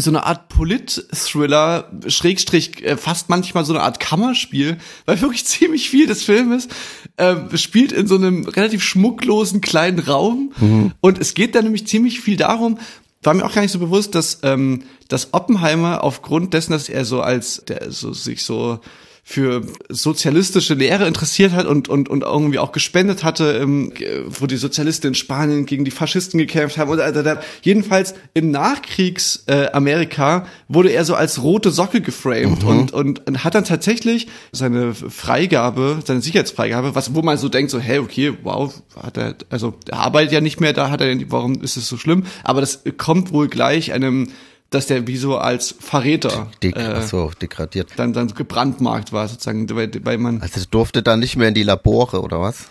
[0.00, 5.90] so eine Art Polit-Thriller, Schrägstrich, äh, fast manchmal so eine Art Kammerspiel, weil wirklich ziemlich
[5.90, 6.68] viel des Filmes
[7.16, 10.52] äh, spielt in so einem relativ schmucklosen kleinen Raum.
[11.00, 12.78] Und es geht da nämlich ziemlich viel darum,
[13.22, 17.04] war mir auch gar nicht so bewusst, dass, ähm, dass Oppenheimer aufgrund dessen, dass er
[17.04, 18.80] so als, der so sich so
[19.22, 23.92] für sozialistische Lehre interessiert hat und, und, und irgendwie auch gespendet hatte, ähm,
[24.26, 26.90] wo die Sozialisten in Spanien gegen die Faschisten gekämpft haben.
[26.90, 32.68] Und äh, jedenfalls im Nachkriegs-Amerika äh, wurde er so als rote Socke geframed Mhm.
[32.68, 37.70] und, und, und hat dann tatsächlich seine Freigabe, seine Sicherheitsfreigabe, was wo man so denkt,
[37.70, 41.16] so, hey, okay, wow, hat er, also er arbeitet ja nicht mehr, da hat er,
[41.30, 42.24] warum ist es so schlimm?
[42.44, 44.28] Aber das kommt wohl gleich einem,
[44.70, 47.90] dass der wie so als Verräter Dek äh, so, degradiert.
[47.96, 51.64] dann, dann gebrandmarkt war sozusagen, weil, weil man Also durfte dann nicht mehr in die
[51.64, 52.66] Labore oder was?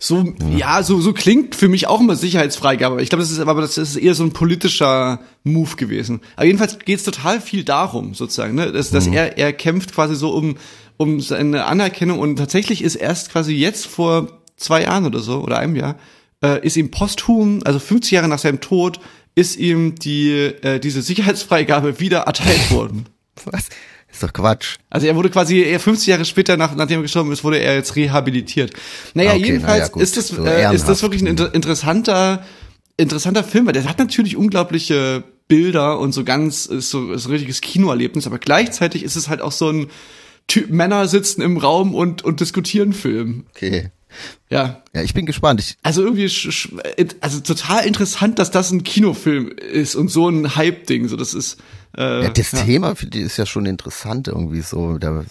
[0.00, 3.00] so ja so so klingt für mich auch immer Sicherheitsfreigabe.
[3.02, 6.20] Ich glaube, das ist aber das ist eher so ein politischer Move gewesen.
[6.34, 10.16] Aber jedenfalls geht es total viel darum sozusagen, ne, dass, dass er er kämpft quasi
[10.16, 10.56] so um
[10.96, 15.58] um seine Anerkennung und tatsächlich ist erst quasi jetzt vor zwei Jahren oder so oder
[15.58, 15.96] einem Jahr
[16.42, 19.00] äh, ist ihm posthum, also 50 Jahre nach seinem Tod,
[19.34, 23.06] ist ihm die äh, diese Sicherheitsfreigabe wieder erteilt worden.
[23.44, 23.68] Was?
[24.14, 24.76] Ist doch Quatsch.
[24.90, 27.74] Also er wurde quasi eher 50 Jahre später, nach, nachdem er gestorben ist, wurde er
[27.74, 28.72] jetzt rehabilitiert.
[29.14, 30.02] Naja, Okay, jedenfalls naja, gut.
[30.02, 32.44] ist das So äh, ist das wirklich ein inter interessanter
[32.96, 37.28] interessanter Film, weil der hat natürlich unglaubliche Bilder und so ganz ist so ist so
[37.28, 39.88] ein richtiges Kinoerlebnis, aber gleichzeitig ist es halt auch so ein
[40.46, 43.46] Typ Männer sitzen im Raum und und diskutieren Film.
[43.50, 43.90] Okay.
[44.50, 44.82] Ja.
[44.94, 45.60] Ja, ich bin gespannt.
[45.60, 46.30] Ich, Also irgendwie,
[47.20, 51.08] also total interessant, dass das ein Kinofilm ist und so ein Hype-Ding.
[51.08, 51.58] So, das ist.
[51.96, 54.98] Äh, ja, das Thema finde ich ist ja schon interessant irgendwie so.
[54.98, 55.24] Da,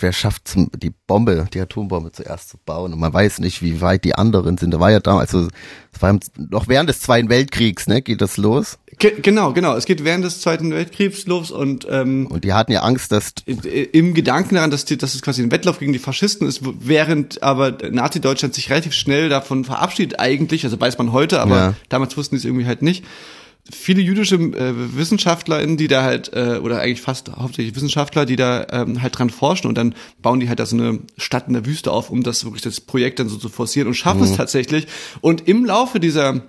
[0.00, 2.92] wer schafft die Bombe, die Atombombe zuerst zu bauen?
[2.92, 4.72] Und man weiß nicht, wie weit die anderen sind.
[4.72, 5.48] Da war ja damals, also
[5.92, 6.18] es war
[6.50, 8.78] noch während des Zweiten Weltkriegs, ne, geht das los.
[8.98, 9.76] Ge genau, genau.
[9.76, 13.32] Es geht während des Zweiten Weltkriegs los und ähm, Und die hatten ja Angst, dass
[13.44, 17.42] im Gedanken daran, dass, die, dass es quasi ein Wettlauf gegen die Faschisten ist, während
[17.42, 21.74] aber Nazi-Deutschland sich relativ schnell davon verabschiedet eigentlich, also weiß man heute, aber Ja.
[21.90, 23.04] damals wussten die es irgendwie halt nicht.
[23.70, 28.66] Viele jüdische äh, WissenschaftlerInnen, die da halt, äh, oder eigentlich fast hauptsächlich Wissenschaftler, die da
[28.70, 31.66] ähm, halt dran forschen und dann bauen die halt da so eine Stadt in der
[31.66, 34.86] Wüste auf, um das wirklich das Projekt dann so zu forcieren und schaffen es tatsächlich.
[35.20, 36.42] Und im Laufe dieser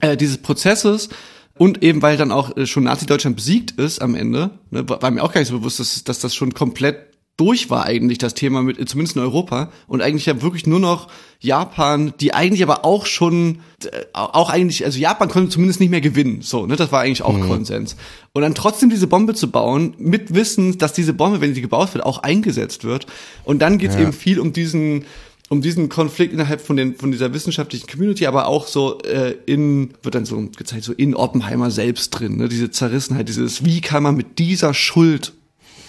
[0.00, 1.08] äh, dieses Prozesses
[1.56, 5.10] und eben weil dann auch äh, schon Nazi-Deutschland besiegt ist am Ende, ne, war war
[5.10, 8.34] mir auch gar nicht so bewusst, dass, dass das schon komplett durch war eigentlich das
[8.34, 9.70] Thema mit zumindest in Europa.
[9.86, 11.08] Und eigentlich ja wirklich nur noch
[11.40, 16.00] Japan, die eigentlich aber auch schon äh, auch eigentlich also Japan konnte zumindest nicht mehr
[16.00, 17.96] gewinnen, so, ne, das war eigentlich auch Konsens.
[18.32, 21.92] Und dann trotzdem diese Bombe zu bauen mit Wissen, dass diese Bombe, wenn sie gebaut
[21.94, 23.06] wird, auch eingesetzt wird.
[23.44, 25.04] Und dann geht's eben viel um diesen
[25.50, 29.90] um diesen Konflikt innerhalb von den von dieser wissenschaftlichen Community, aber auch so äh, in
[30.02, 32.48] wird dann so gezeigt so in Oppenheimer selbst drin, ne?
[32.48, 35.34] diese Zerrissenheit, dieses wie kann man mit dieser Schuld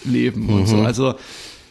[0.06, 0.82] leben und so.
[0.82, 1.16] Also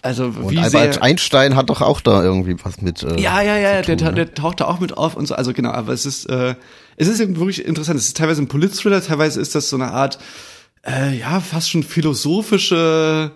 [0.04, 3.02] also und wie Albert sehr Einstein hat doch auch da irgendwie was mit.
[3.02, 4.14] Äh, ja, ja, ja, zu der, tun, ne?
[4.26, 5.34] der taucht da auch mit auf und so.
[5.34, 6.56] Also genau, aber es ist, äh,
[6.98, 7.98] es ist eben wirklich interessant.
[7.98, 10.18] Es ist teilweise ein Polit-Thriller, teilweise ist das so eine Art,
[10.86, 13.30] äh, ja, fast schon philosophische,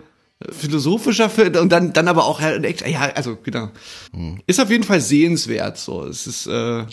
[0.51, 3.71] philosophischer Film und dann, dann aber auch halt echt, ja, also genau.
[4.13, 4.43] Hm.
[4.47, 5.79] Ist auf jeden Fall sehenswert.
[5.79, 6.85] So, es ist, äh,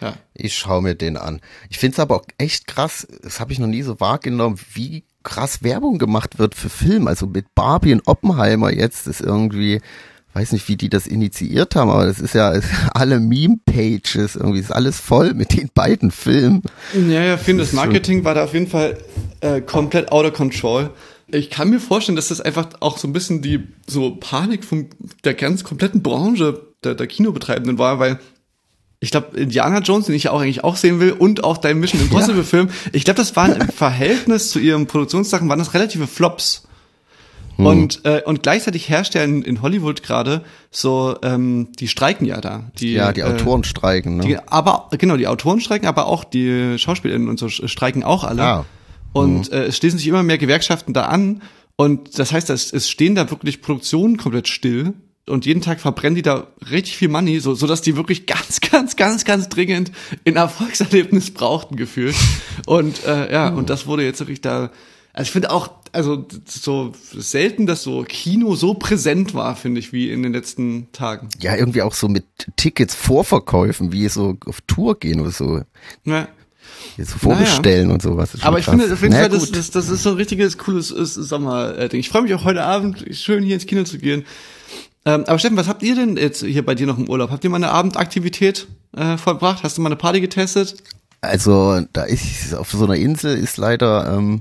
[0.00, 0.14] ja.
[0.34, 1.40] Ich schaue mir den an.
[1.68, 5.02] Ich finde es aber auch echt krass, das habe ich noch nie so wahrgenommen, wie
[5.22, 7.06] krass Werbung gemacht wird für Film.
[7.06, 9.80] Also mit Barbie und Oppenheimer jetzt ist irgendwie,
[10.34, 14.60] weiß nicht, wie die das initiiert haben, aber das ist ja ist alle Meme-Pages, irgendwie
[14.60, 16.62] ist alles voll mit den beiden Filmen.
[16.94, 18.98] Ja, ja, finde, das schon- Marketing war da auf jeden Fall
[19.40, 20.90] äh, komplett out of control.
[21.32, 24.88] Ich kann mir vorstellen, dass das einfach auch so ein bisschen die so Panik von
[25.24, 28.18] der ganz kompletten Branche der, der Kinobetreibenden war, weil
[29.00, 31.78] ich glaube, Indiana Jones, den ich ja auch eigentlich auch sehen will, und auch dein
[31.78, 36.06] Mission Impossible Film, ich glaube, das waren im Verhältnis zu ihren Produktionssachen, waren das relative
[36.06, 36.66] Flops.
[37.56, 42.40] Und, äh, und gleichzeitig herrscht ja in, in Hollywood gerade so, ähm, die streiken ja
[42.40, 42.70] da.
[42.78, 44.22] Die, Ja, die äh, Autoren streiken, ne?
[44.24, 48.42] die, aber genau, die Autoren streiken, aber auch die SchauspielerInnen und so streiken auch alle.
[48.42, 48.64] Ah.
[49.12, 51.42] Und äh, es schließen sich immer mehr Gewerkschaften da an.
[51.76, 54.94] Und das heißt, es, es stehen da wirklich Produktionen komplett still.
[55.30, 58.60] Und jeden Tag verbrennen die da richtig viel Money, so, so dass die wirklich ganz,
[58.70, 59.92] ganz, ganz, ganz dringend
[60.24, 62.16] ein Erfolgserlebnis brauchten, gefühlt.
[62.66, 64.70] Und äh, ja, und das wurde jetzt wirklich da.
[65.12, 69.92] Also ich finde auch, also so selten, dass so Kino so präsent war, finde ich,
[69.92, 71.28] wie in den letzten Tagen.
[71.40, 72.24] Ja, irgendwie auch so mit
[72.56, 75.62] Tickets Vorverkäufen, wie so auf Tour gehen oder so.
[76.04, 76.28] Ja.
[76.96, 78.30] Jetzt vorbestellen und sowas.
[78.42, 78.78] Aber ich krass.
[78.78, 82.00] finde auf jeden Fall, das, das, das ist so ein richtiges, cooles äh, Sommerding.
[82.00, 84.24] Ich freue mich auch heute Abend, schön hier ins Kino zu gehen.
[85.06, 87.30] Ähm, aber Steffen, was habt ihr denn jetzt hier bei dir noch im Urlaub?
[87.30, 89.62] Habt ihr mal eine Abendaktivität äh, vollbracht?
[89.62, 90.82] Hast du mal eine Party getestet?
[91.22, 94.40] Also da ist auf so einer Insel ist leider ähm,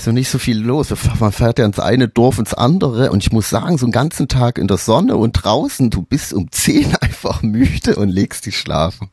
[0.00, 0.92] so nicht so viel los.
[1.20, 4.28] Man fährt ja ins eine Dorf ins andere und ich muss sagen, so einen ganzen
[4.28, 8.58] Tag in der Sonne und draußen, du bist um zehn einfach müde und legst dich
[8.58, 9.10] schlafen.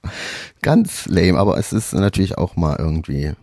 [0.62, 3.34] Ganz lame, aber es ist natürlich auch mal irgendwie,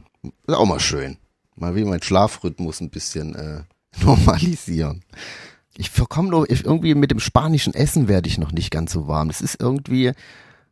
[0.47, 1.17] ist auch mal schön.
[1.55, 3.61] Mal wie mein Schlafrhythmus ein bisschen äh,
[4.05, 5.03] normalisieren.
[5.79, 9.29] Ich verkomme nur, irgendwie mit dem spanischen Essen werde ich noch nicht ganz so warm.
[9.29, 10.13] Das ist irgendwie,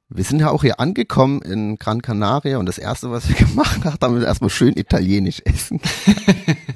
[0.08, 3.84] wir sind ja auch hier angekommen in Gran Canaria und das erste, was wir gemacht
[3.84, 5.80] haben, haben wir erstmal schön italienisch essen.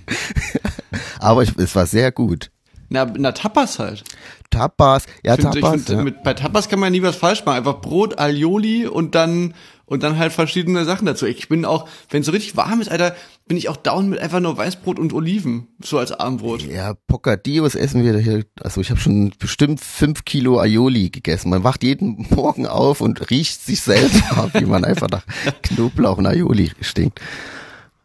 [1.21, 2.51] Aber ich, es war sehr gut.
[2.91, 4.05] Na, na, Tapas halt.
[4.51, 5.71] Tapas, ja, find, Tapas.
[5.73, 6.03] find, ja.
[6.03, 7.59] mit, bei Tapas kann man nie was falsch machen.
[7.59, 9.55] Einfach Brot, Alioli und dann
[9.89, 11.27] und dann halt verschiedene Sachen dazu.
[11.27, 13.15] Ich bin auch, wenn es so richtig warm ist, Alter,
[13.47, 16.63] bin ich auch down mit einfach nur Weißbrot und Oliven, so als Abendbrot.
[16.63, 18.45] Ja, Pocadillos essen wir hier.
[18.61, 21.51] Also ich habe schon bestimmt fünf Kilo Aioli gegessen.
[21.51, 25.25] Man wacht jeden Morgen auf und riecht sich selbst ab, wie man einfach nach
[25.63, 27.21] Knoblauch und Aioli stinkt.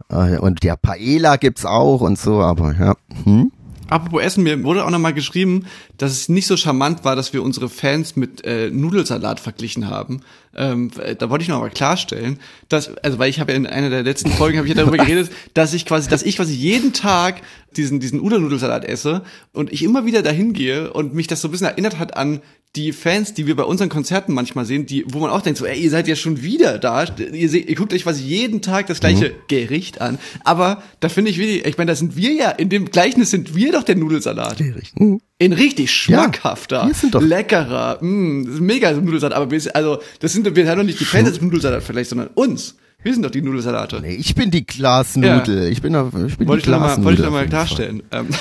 [0.10, 2.96] Äh, Und ja, Paella gibt's auch und so, aber ja.
[3.26, 3.52] Hm?
[3.89, 5.65] Apropos Essen, mir wurde auch nochmal geschrieben,
[5.98, 10.22] dass es nicht so charmant war, dass wir unsere Fans mit äh, Nudelsalat verglichen haben.
[10.56, 13.67] Ähm, äh, da wollte ich noch mal klarstellen, dass, also weil ich habe ja in
[13.67, 16.54] einer der letzten Folgen habe ich ja darüber geredet, dass ich quasi, dass ich quasi
[16.54, 17.41] jeden Tag
[17.76, 21.52] diesen diesen Udernudelsalat esse und ich immer wieder dahin gehe und mich das so ein
[21.52, 22.41] bisschen erinnert hat an
[22.75, 25.65] die Fans, die wir bei unseren Konzerten manchmal sehen, die, wo man auch denkt, so,
[25.65, 27.05] ey, ihr seid ja schon wieder da.
[27.31, 29.33] Ihr, seht, ihr guckt euch quasi jeden Tag das gleiche Mhm.
[29.47, 30.17] Gericht an.
[30.43, 33.53] Aber da finde ich wirklich, ich meine, da sind wir ja, in dem Gleichnis sind
[33.55, 34.57] wir doch der Nudelsalat.
[34.97, 35.19] Hm.
[35.38, 39.38] In richtig schmackhafter, doch- leckerer, mh, ist mega Nudelsalat.
[39.38, 42.09] Aber wir, sind- also, das sind, wir haben doch nicht die Fans des Nudelsalat vielleicht,
[42.09, 42.75] sondern uns.
[43.03, 43.99] Wir sind doch die Nudelsalate.
[44.01, 45.67] Nee, ich bin die Glasnudel.
[45.69, 45.93] Ich bin,
[46.27, 47.03] ich bin Wollte die ich noch mal, Glasnudel.
[47.05, 48.03] wollte ich noch mal auf jeden klarstellen.
[48.12, 48.27] Ähm.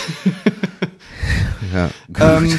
[1.74, 1.90] Ja.
[2.38, 2.58] ähm,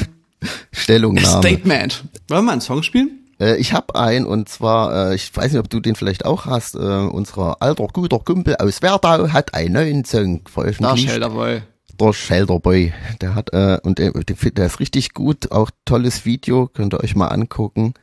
[0.72, 1.38] Stellungnahme.
[1.38, 2.04] Statement.
[2.28, 3.20] Wollen wir mal einen Song spielen?
[3.40, 6.46] Äh, ich habe einen und zwar, äh, ich weiß nicht, ob du den vielleicht auch
[6.46, 6.74] hast.
[6.74, 11.10] Äh, unser alter guter Kumpel aus Werdau hat einen neuen Song veröffentlicht.
[11.10, 11.62] Shelterboy.
[12.00, 12.92] der Shelterboy.
[13.20, 15.52] Der hat äh, und der, der, der ist richtig gut.
[15.52, 17.94] Auch tolles Video, könnt ihr euch mal angucken.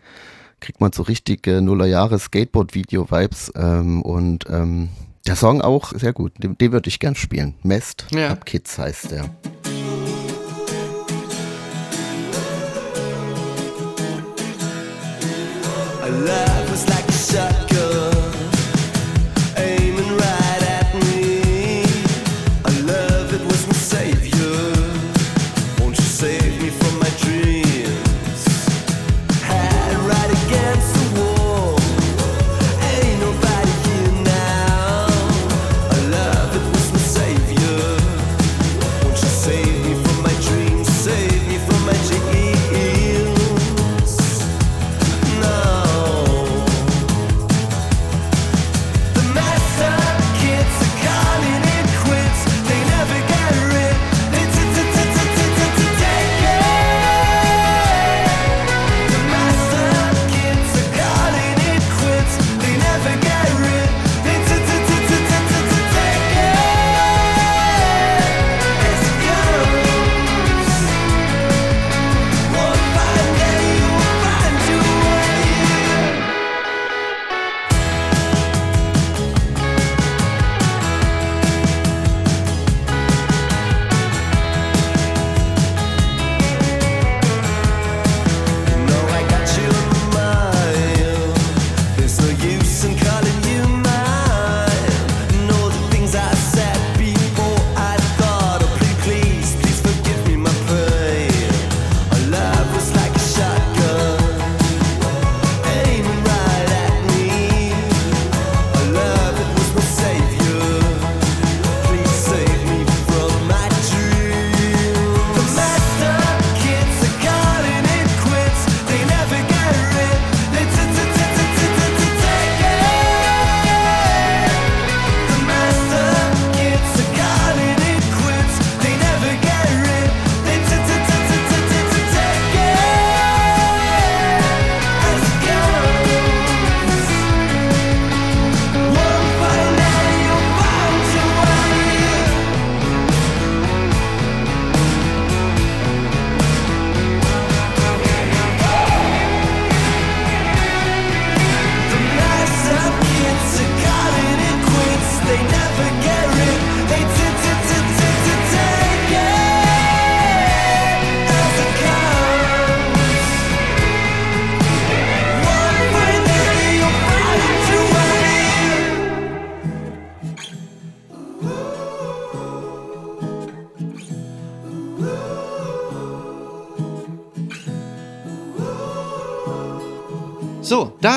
[0.59, 4.89] Kriegt man so richtige Nullerjahre Skateboard-Video-Vibes ähm, und ähm,
[5.25, 6.33] der Song auch sehr gut.
[6.37, 7.55] Den, den würde ich gern spielen.
[7.63, 8.29] Mest Ja.
[8.29, 9.29] Up Kids heißt der.
[16.21, 16.60] Love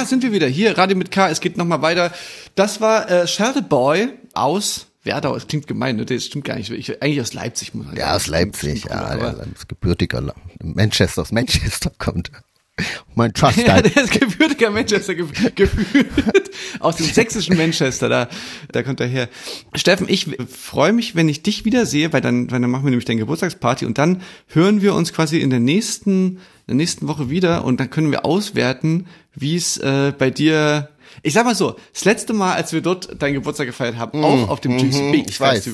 [0.00, 0.46] da sind wir wieder.
[0.46, 2.12] Hier, Radio mit K, es geht nochmal weiter.
[2.54, 5.34] Das war äh, Sheltered Boy aus Werdau.
[5.36, 6.06] Es klingt gemein, ne?
[6.06, 6.70] Das stimmt gar nicht.
[6.70, 7.74] Ich, eigentlich aus Leipzig.
[7.74, 8.16] Muss man Ja, sagen.
[8.16, 9.12] aus Leipzig, ja,
[9.54, 12.30] ist gebürtiger Manchester, aus Manchester kommt.
[13.14, 16.50] Mein Trust Ja, der ist gebürtiger Manchester ge gefühlt.
[16.80, 18.28] Aus dem sächsischen Manchester, da,
[18.72, 19.28] da kommt er her.
[19.74, 23.04] Steffen, ich freue mich, wenn ich dich wiedersehe, weil dann, weil dann machen wir nämlich
[23.04, 27.30] deine Geburtstagsparty und dann hören wir uns quasi in der nächsten, in der nächsten Woche
[27.30, 30.88] wieder und dann können wir auswerten, wie es äh, bei dir
[31.22, 34.48] ich sag mal so, das letzte Mal, als wir dort deinen Geburtstag gefeiert haben, auch
[34.48, 35.68] auf dem Juicy Beat Mm, ich weiß.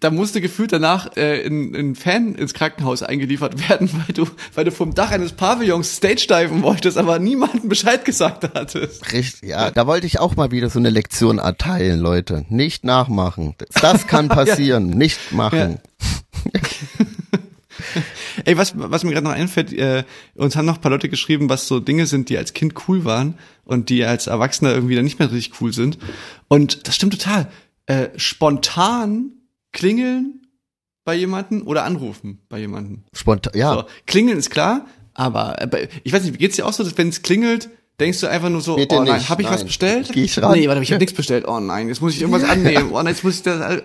[0.00, 4.64] Da musste gefühlt danach äh, ein, ein Fan ins Krankenhaus eingeliefert werden, weil du, weil
[4.64, 9.12] du vom Dach eines Pavillons Stage diven wolltest, aber niemandem Bescheid gesagt hattest.
[9.12, 12.44] Richtig, ja, da wollte ich auch mal wieder so eine Lektion erteilen, Leute.
[12.48, 13.56] Nicht nachmachen.
[13.80, 14.90] Das, kann passieren.
[14.90, 15.80] Nicht machen.
[18.44, 21.48] Ey, was, was mir gerade noch einfällt, äh, uns haben noch ein paar Leute geschrieben,
[21.48, 23.34] was so Dinge sind, die als Kind cool waren
[23.64, 25.98] und die als Erwachsener irgendwie dann nicht mehr richtig cool sind.
[26.48, 27.48] Und das stimmt total.
[27.86, 29.32] Äh, spontan
[29.78, 30.42] klingeln
[31.04, 33.04] bei jemanden oder anrufen bei jemanden.
[33.12, 33.74] Spontan, ja.
[33.74, 36.98] So, klingeln ist klar, aber äh, ich weiß nicht, wie geht's dir auch so, dass
[36.98, 39.66] wenn es klingelt, denkst du einfach nur so, Bitte oh nein, habe ich was nein.
[39.66, 40.10] bestellt?
[40.12, 40.58] Geh ich ran?
[40.58, 41.46] Nee, warte, ich habe nichts bestellt.
[41.46, 42.90] Oh nein, jetzt muss ich irgendwas annehmen.
[42.90, 43.80] Oh nein, jetzt muss ich das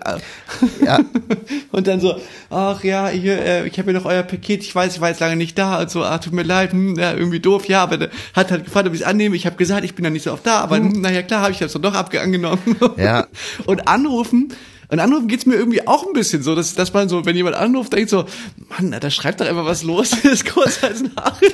[0.84, 0.98] Ja.
[1.70, 2.16] und dann so,
[2.50, 5.20] ach ja, hier, äh, ich habe ja noch euer Paket, ich weiß, ich war jetzt
[5.20, 8.08] lange nicht da und so, ah, tut mir leid, hm, ja, irgendwie doof, ja, aber
[8.34, 9.36] hat halt gefragt, ob ich es annehme.
[9.36, 11.52] Ich habe gesagt, ich bin da nicht so oft da, aber hm, naja, klar, habe
[11.52, 12.76] ich das doch abge angenommen.
[12.96, 13.28] Ja.
[13.64, 14.52] Und anrufen,
[14.94, 17.56] und anrufen geht's mir irgendwie auch ein bisschen so, dass, dass man so, wenn jemand
[17.56, 18.26] anruft, denkt so,
[18.68, 21.52] Mann, da schreibt doch einfach was los, das ist kurz als Nachricht.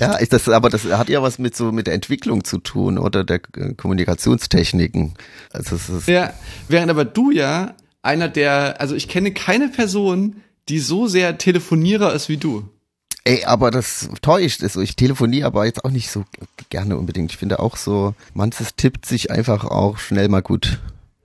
[0.00, 2.98] Ja, ist das, aber das hat ja was mit so mit der Entwicklung zu tun
[2.98, 5.14] oder der äh, Kommunikationstechniken.
[5.52, 6.32] Also es ist, Ja,
[6.66, 12.12] während aber du ja einer der, also ich kenne keine Person, die so sehr Telefonierer
[12.12, 12.68] ist wie du.
[13.24, 14.74] ey, aber das täuscht es.
[14.74, 16.24] Ich telefoniere aber jetzt auch nicht so
[16.70, 17.30] gerne unbedingt.
[17.30, 20.80] Ich finde auch so, manches tippt sich einfach auch schnell mal gut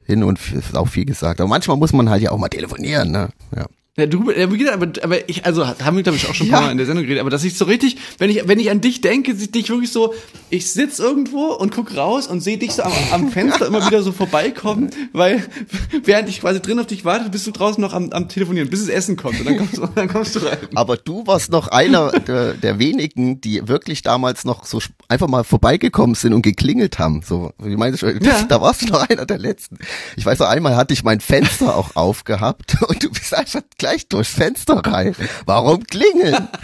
[0.09, 0.39] hin und
[0.73, 1.39] auch viel gesagt.
[1.39, 3.29] Aber manchmal muss man halt ja auch mal telefonieren, ne?
[3.55, 3.67] Ja.
[3.99, 6.61] Ja, du, ja, aber, aber ich, also haben wir glaube ich auch schon ein paar
[6.61, 6.65] Ja.
[6.67, 8.81] Mal in der Sendung geredet, aber dass ich so richtig, wenn ich, wenn ich an
[8.81, 10.13] dich denke, sieht dich wirklich so,
[10.49, 14.01] ich sitz irgendwo und guck raus und sehe dich so am, am Fenster immer wieder
[14.01, 15.43] so vorbeikommen, weil
[16.03, 18.81] während ich quasi drin auf dich warte, bist du draußen noch am, am Telefonieren, bis
[18.81, 20.57] das Essen kommt und dann kommst du, dann kommst du rein.
[20.75, 25.43] Aber du warst noch einer der, der wenigen, die wirklich damals noch so einfach mal
[25.43, 27.21] vorbeigekommen sind und geklingelt haben.
[27.25, 28.43] So, wie meinst du, Ja.
[28.43, 29.77] da warst du noch einer der letzten.
[30.15, 34.07] Ich weiß noch einmal hatte ich mein Fenster auch aufgehabt und du bist einfach gleich
[34.07, 35.15] durchs Fenster rein.
[35.45, 36.47] Warum klingeln?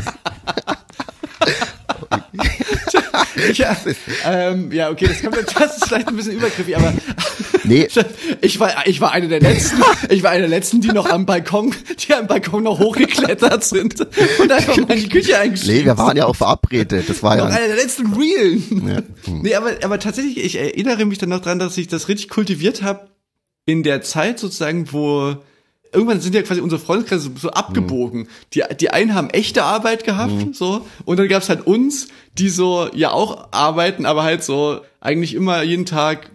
[3.54, 3.76] Ja,
[4.26, 6.94] ähm, ja, okay, das, kommt, das ist vielleicht ein bisschen übergriffig, aber
[7.64, 7.88] Nee,
[8.42, 11.26] ich war, ich war eine der letzten, ich war eine der letzten, die noch am
[11.26, 14.00] Balkon, die am Balkon noch hochgeklettert sind
[14.40, 17.10] und einfach mal in die Küche eingestiegen nee, wir waren ja auch verabredet.
[17.10, 19.04] Das war Noch ja, einer der letzten Realen.
[19.42, 22.84] Nee, aber, aber tatsächlich, ich erinnere mich dann noch dran, dass ich das richtig kultiviert
[22.84, 23.10] habe
[23.66, 25.36] in der Zeit sozusagen, wo
[25.96, 28.28] irgendwann sind ja quasi unsere Freundeskreise so, so abgebogen.
[28.54, 32.88] Die, die einen haben echte Arbeit gehabt, so, und dann gab's halt uns, die so
[32.94, 36.30] ja auch arbeiten, aber halt so eigentlich immer jeden Tag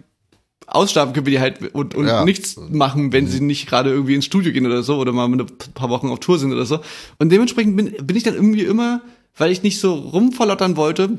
[0.67, 2.23] ausschlafen können wir die halt und, und Ja.
[2.23, 5.45] nichts machen, wenn sie nicht gerade irgendwie ins Studio gehen oder so oder mal ein
[5.73, 6.79] paar Wochen auf Tour sind oder so.
[7.19, 9.01] Und dementsprechend bin, bin ich dann irgendwie immer,
[9.37, 11.17] weil ich nicht so rumverlottern wollte,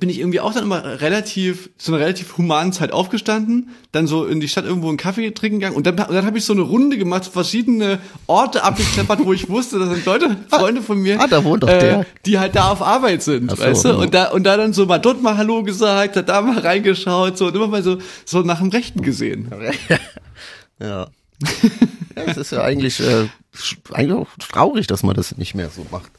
[0.00, 4.24] bin ich irgendwie auch dann immer relativ, zu einer relativ humanen Zeit aufgestanden, dann so
[4.26, 6.54] in die Stadt irgendwo einen Kaffee trinken gegangen und dann, und dann habe ich so
[6.54, 11.20] eine Runde gemacht, verschiedene Orte abgeklappert, wo ich wusste, das sind Leute, Freunde von mir,
[11.20, 12.06] Ah, da wohnt doch äh, der.
[12.24, 13.88] die halt da auf Arbeit sind, so, weißt du?
[13.90, 13.94] ja.
[13.94, 17.36] Und da, und da dann so mal dort mal Hallo gesagt, hat da mal reingeschaut,
[17.36, 19.50] so und immer mal so, so nach dem Rechten gesehen.
[20.80, 20.86] ja.
[20.86, 21.06] ja.
[22.14, 23.26] Es ist ja eigentlich, äh,
[23.92, 26.10] eigentlich auch traurig, dass man das nicht mehr so macht.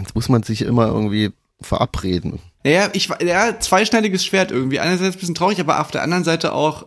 [0.00, 2.40] Jetzt muss man sich immer irgendwie verabreden.
[2.66, 4.80] Ja, ich war, ja, zweischneidiges Schwert irgendwie.
[4.80, 6.86] Einerseits ein bisschen traurig, aber auf der anderen Seite auch,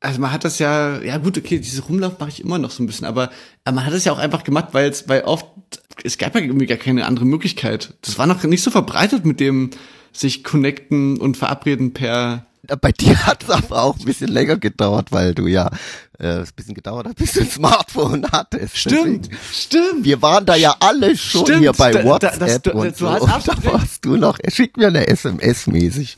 [0.00, 2.82] also man hat das ja, ja gut, okay, diese Rumlauf mache ich immer noch so
[2.82, 3.30] ein bisschen, aber
[3.64, 5.46] äh, man hat es ja auch einfach gemacht, weil es, weil oft,
[6.04, 7.94] es gab ja irgendwie gar keine andere Möglichkeit.
[8.02, 9.70] Das war noch nicht so verbreitet mit dem
[10.12, 12.46] sich connecten und verabreden per,
[12.80, 15.68] Bei dir hat es aber auch ein bisschen länger gedauert, weil du ja
[16.20, 18.76] äh, ein bisschen gedauert hat, bis du ein Smartphone hattest.
[18.78, 20.04] stimmt, Deswegen- stimmt.
[20.04, 22.92] Wir waren da ja alle schon Stimmt, hier bei da- da- WhatsApp das- du- und
[22.92, 23.28] du so.
[23.28, 26.14] hast und da warst du noch, er schickt mir eine SMS mäßig.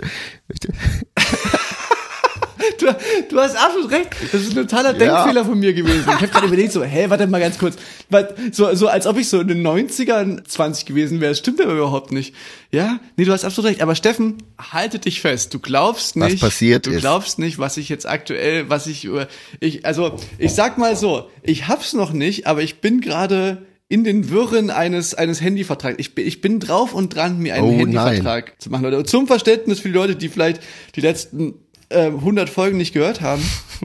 [2.81, 2.87] Du,
[3.31, 4.09] du hast absolut recht.
[4.33, 6.01] Das ist ein totaler Denkfehler von mir gewesen.
[6.07, 7.77] Ich habe gerade überlegt, so, hä, warte mal ganz kurz.
[8.11, 11.31] Was, so, so als ob ich so in den 90ern 20 gewesen wäre.
[11.31, 12.35] Das stimmt aber überhaupt nicht.
[12.73, 13.81] Ja, nee, du hast absolut recht.
[13.83, 15.55] Aber Steffen, halte dich fest.
[15.55, 17.01] Du glaubst Was nicht, passiert du ist.
[17.01, 19.29] glaubst nicht, was ich jetzt aktuell, was ich, über-
[19.61, 24.03] ich, also, ich sag mal so, ich hab's noch nicht, aber ich bin gerade in
[24.03, 25.97] den Wirren eines, eines Handyvertrags.
[25.99, 28.97] Ich, bin- ich bin drauf und dran, mir einen Oh, Handyvertrag zu machen, Leute.
[28.99, 30.61] Und zum Verständnis für die Leute, die vielleicht
[30.97, 31.55] die letzten
[31.91, 33.43] äh, 100 Folgen nicht gehört haben.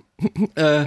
[0.56, 0.86] äh,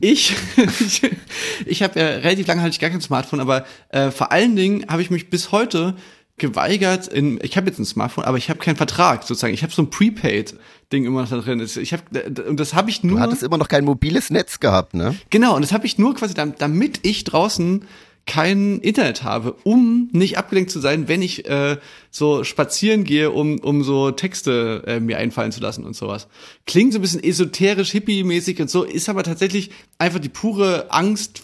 [0.00, 0.34] ich
[0.80, 1.02] ich,
[1.66, 4.86] ich habe ja relativ lange hatte ich gar kein Smartphone, aber äh, vor allen Dingen
[4.88, 5.96] habe ich mich bis heute
[6.38, 9.52] geweigert in ich habe jetzt ein Smartphone, aber ich habe keinen Vertrag sozusagen.
[9.52, 10.54] Ich habe so ein Prepaid
[10.92, 11.60] Ding immer noch da drin.
[11.60, 12.02] Ich habe
[12.48, 15.14] und das habe ich nur Du hattest immer noch kein mobiles Netz gehabt, ne?
[15.28, 17.84] Genau, und das habe ich nur quasi, dam- damit ich draußen
[18.26, 21.78] kein Internet habe, um nicht abgelenkt zu sein, wenn ich äh,
[22.10, 26.28] so spazieren gehe, um, um so Texte äh, mir einfallen zu lassen und sowas.
[26.66, 31.42] Klingt so ein bisschen esoterisch, hippie-mäßig und so, ist aber tatsächlich einfach die pure Angst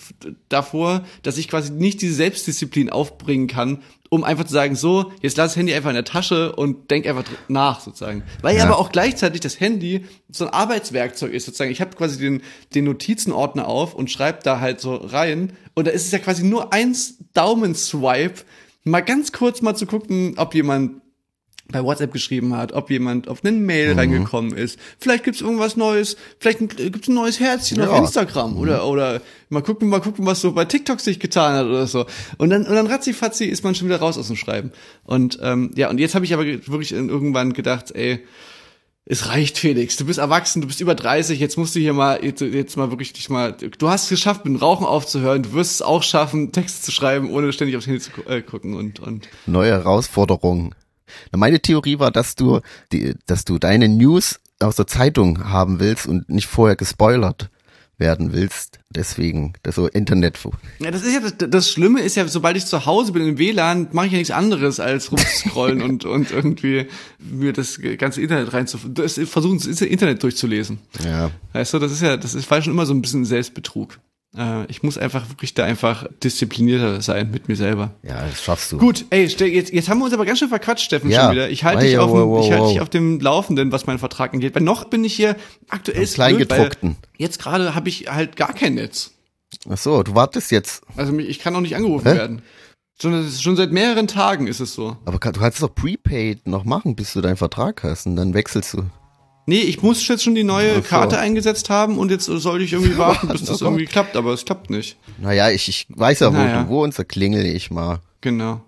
[0.48, 5.36] davor, dass ich quasi nicht diese Selbstdisziplin aufbringen kann, um einfach zu sagen, so, jetzt
[5.36, 8.22] lass das Handy einfach in der Tasche und denk einfach nach, sozusagen.
[8.42, 8.64] Weil Ja.
[8.64, 11.72] aber auch gleichzeitig das Handy so ein Arbeitswerkzeug ist, sozusagen.
[11.72, 12.42] Ich habe quasi den,
[12.74, 15.52] den Notizenordner auf und schreibe da halt so rein.
[15.76, 18.42] Und da ist es ja quasi nur eins Daumenswipe,
[18.84, 21.02] mal ganz kurz mal zu gucken, ob jemand
[21.68, 23.98] bei WhatsApp geschrieben hat, ob jemand auf eine Mail Mhm.
[23.98, 24.78] reingekommen ist.
[25.00, 27.88] Vielleicht gibt's irgendwas Neues, vielleicht ein- gibt's ein neues Herzchen Ja.
[27.90, 31.66] auf Instagram oder oder mal gucken, mal gucken, was so bei TikTok sich getan hat
[31.66, 32.06] oder so.
[32.38, 34.70] Und dann und dann ratzifatzi ist man schon wieder raus aus dem Schreiben.
[35.04, 38.20] Und ähm, ja, und jetzt habe ich aber wirklich irgendwann gedacht, ey,
[39.08, 39.96] es reicht, Felix.
[39.96, 42.90] Du bist erwachsen, du bist über 30, jetzt musst du hier mal, jetzt, jetzt mal
[42.90, 46.02] wirklich dich mal, du hast es geschafft, mit dem Rauchen aufzuhören, du wirst es auch
[46.02, 49.28] schaffen, Texte zu schreiben, ohne ständig aufs Handy zu äh, gucken und, und.
[49.46, 50.74] Neue Herausforderungen.
[51.30, 52.60] Meine Theorie war, dass du
[52.92, 57.48] die, dass du deine News aus der Zeitung haben willst und nicht vorher gespoilert
[57.98, 58.80] werden willst.
[58.90, 60.38] Deswegen, das so Internet.
[60.78, 63.38] Ja, das ist ja, das, das Schlimme ist ja, sobald ich zu Hause bin im
[63.38, 66.86] WLAN, mache ich ja nichts anderes als rumscrollen und, und irgendwie
[67.18, 70.78] mir das ganze Internet reinzu, das, versuchen, das Internet durchzulesen.
[71.04, 71.30] Ja.
[71.52, 73.98] Weißt du, das ist ja, das ist, war schon immer so ein bisschen Selbstbetrug.
[74.36, 77.92] Äh, ich muss einfach wirklich da einfach disziplinierter sein mit mir selber.
[78.02, 78.78] Ja, das schaffst du.
[78.78, 81.24] Gut, ey, jetzt, jetzt haben wir uns aber ganz schön verquatscht, Steffen, Ja.
[81.24, 81.50] schon wieder.
[81.50, 82.72] Ich halte dich, auf, wow, dem, wow, ich halte wow.
[82.72, 84.54] dich auf dem Laufenden, was meinen Vertrag angeht.
[84.54, 85.36] Weil noch bin ich hier
[85.68, 86.96] aktuell ist Kleingedruckten.
[87.16, 89.12] Jetzt gerade habe ich halt gar kein Netz.
[89.68, 90.82] Ach so, du wartest jetzt.
[90.96, 92.16] Also ich kann auch nicht angerufen Hä?
[92.16, 92.42] werden.
[93.00, 94.96] Schon, schon seit mehreren Tagen ist es so.
[95.04, 98.72] Aber du kannst doch Prepaid noch machen, bis du deinen Vertrag hast und dann wechselst
[98.74, 98.84] du.
[99.48, 100.82] Nee, ich muss jetzt schon die neue so.
[100.82, 103.68] Karte eingesetzt haben und jetzt sollte ich irgendwie warten, bis Oh das Gott.
[103.68, 104.96] irgendwie klappt, aber es klappt nicht.
[105.18, 106.64] Naja, ich, ich weiß ja, wo Naja.
[106.64, 108.00] du wohnst, da klingel ich mal.
[108.20, 108.60] Genau.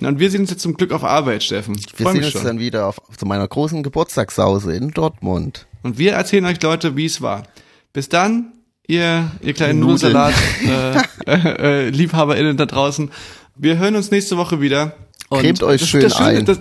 [0.00, 1.74] Na, und wir sehen uns jetzt zum Glück auf Arbeit, Steffen.
[1.76, 2.44] Ich Wir sehen uns schon.
[2.44, 5.66] dann wieder auf, zu meiner großen Geburtstagssause in Dortmund.
[5.82, 7.44] Und wir erzählen euch, Leute, wie es war.
[7.92, 8.52] Bis dann,
[8.86, 9.80] ihr, ihr kleinen.
[9.80, 10.34] Nudelsalat,
[10.66, 13.10] äh, äh, äh, LiebhaberInnen da draußen.
[13.56, 14.94] Wir hören uns nächste Woche wieder.
[15.34, 16.44] Und Cremt euch das, schön das Schöne, ein.
[16.44, 16.58] Das,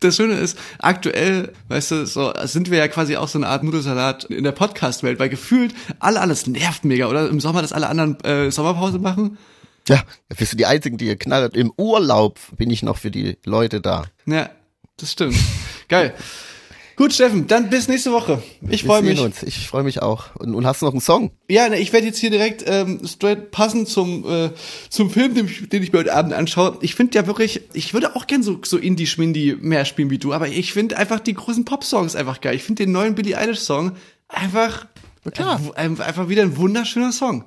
[0.00, 3.64] das, Schöne ist, aktuell, weißt du, so sind wir ja quasi auch so eine Art
[3.64, 7.28] Nudelsalat in der Podcast-Welt, weil gefühlt alle alles nervt mega, oder?
[7.28, 9.36] Im Sommer, dass alle anderen äh, Sommerpause machen.
[9.88, 10.02] Ja,
[10.36, 11.56] bist du die Einzigen, die ihr knallt.
[11.56, 14.04] Im Urlaub bin ich noch für die Leute da.
[14.26, 14.48] Ja,
[14.96, 15.36] das stimmt.
[15.88, 16.14] Geil.
[16.96, 18.42] Gut, Steffen, dann bis nächste Woche.
[18.68, 19.18] Ich freue mich.
[19.20, 19.42] Uns.
[19.42, 20.34] Ich freue mich auch.
[20.36, 21.32] Und, und hast du noch einen Song?
[21.50, 24.50] Ja, ne, ich werde jetzt hier direkt ähm, straight passend zum äh,
[24.90, 26.78] zum Film, den ich, den ich mir heute Abend anschaue.
[26.82, 30.18] Ich finde ja wirklich, ich würde auch gern so so Indie Schmindi mehr spielen wie
[30.18, 32.54] du, aber ich finde einfach die großen Pop-Songs einfach geil.
[32.54, 33.92] Ich finde den neuen Billie Eilish Song
[34.28, 34.86] einfach
[35.32, 35.60] klar.
[35.74, 37.44] ein- einfach wieder ein wunderschöner Song.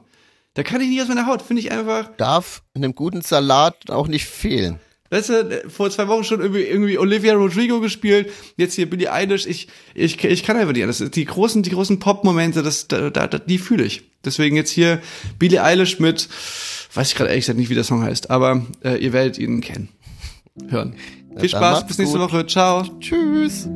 [0.56, 2.10] Da kann ich nicht aus meiner Haut, finde ich einfach.
[2.18, 4.80] Darf in einem guten Salat auch nicht fehlen.
[5.10, 9.46] Weißt du, vor zwei Wochen schon irgendwie, irgendwie Olivia Rodrigo gespielt, jetzt hier Billie Eilish.
[9.46, 10.88] Ich, ich, ich kann einfach nicht.
[10.88, 14.04] Das die großen, die großen Pop-Momente, das, da, da, die fühle ich.
[14.26, 15.02] Deswegen jetzt hier
[15.40, 16.28] Billie Eilish mit,
[16.94, 19.62] weiß ich gerade ehrlich gesagt nicht, wie der Song heißt, aber äh, ihr werdet ihn
[19.62, 19.90] kennen,
[20.70, 20.96] hören.
[21.40, 22.32] Viel Spaß, bis nächste gut.
[22.32, 22.84] Woche, ciao.
[23.00, 23.70] Tschüss.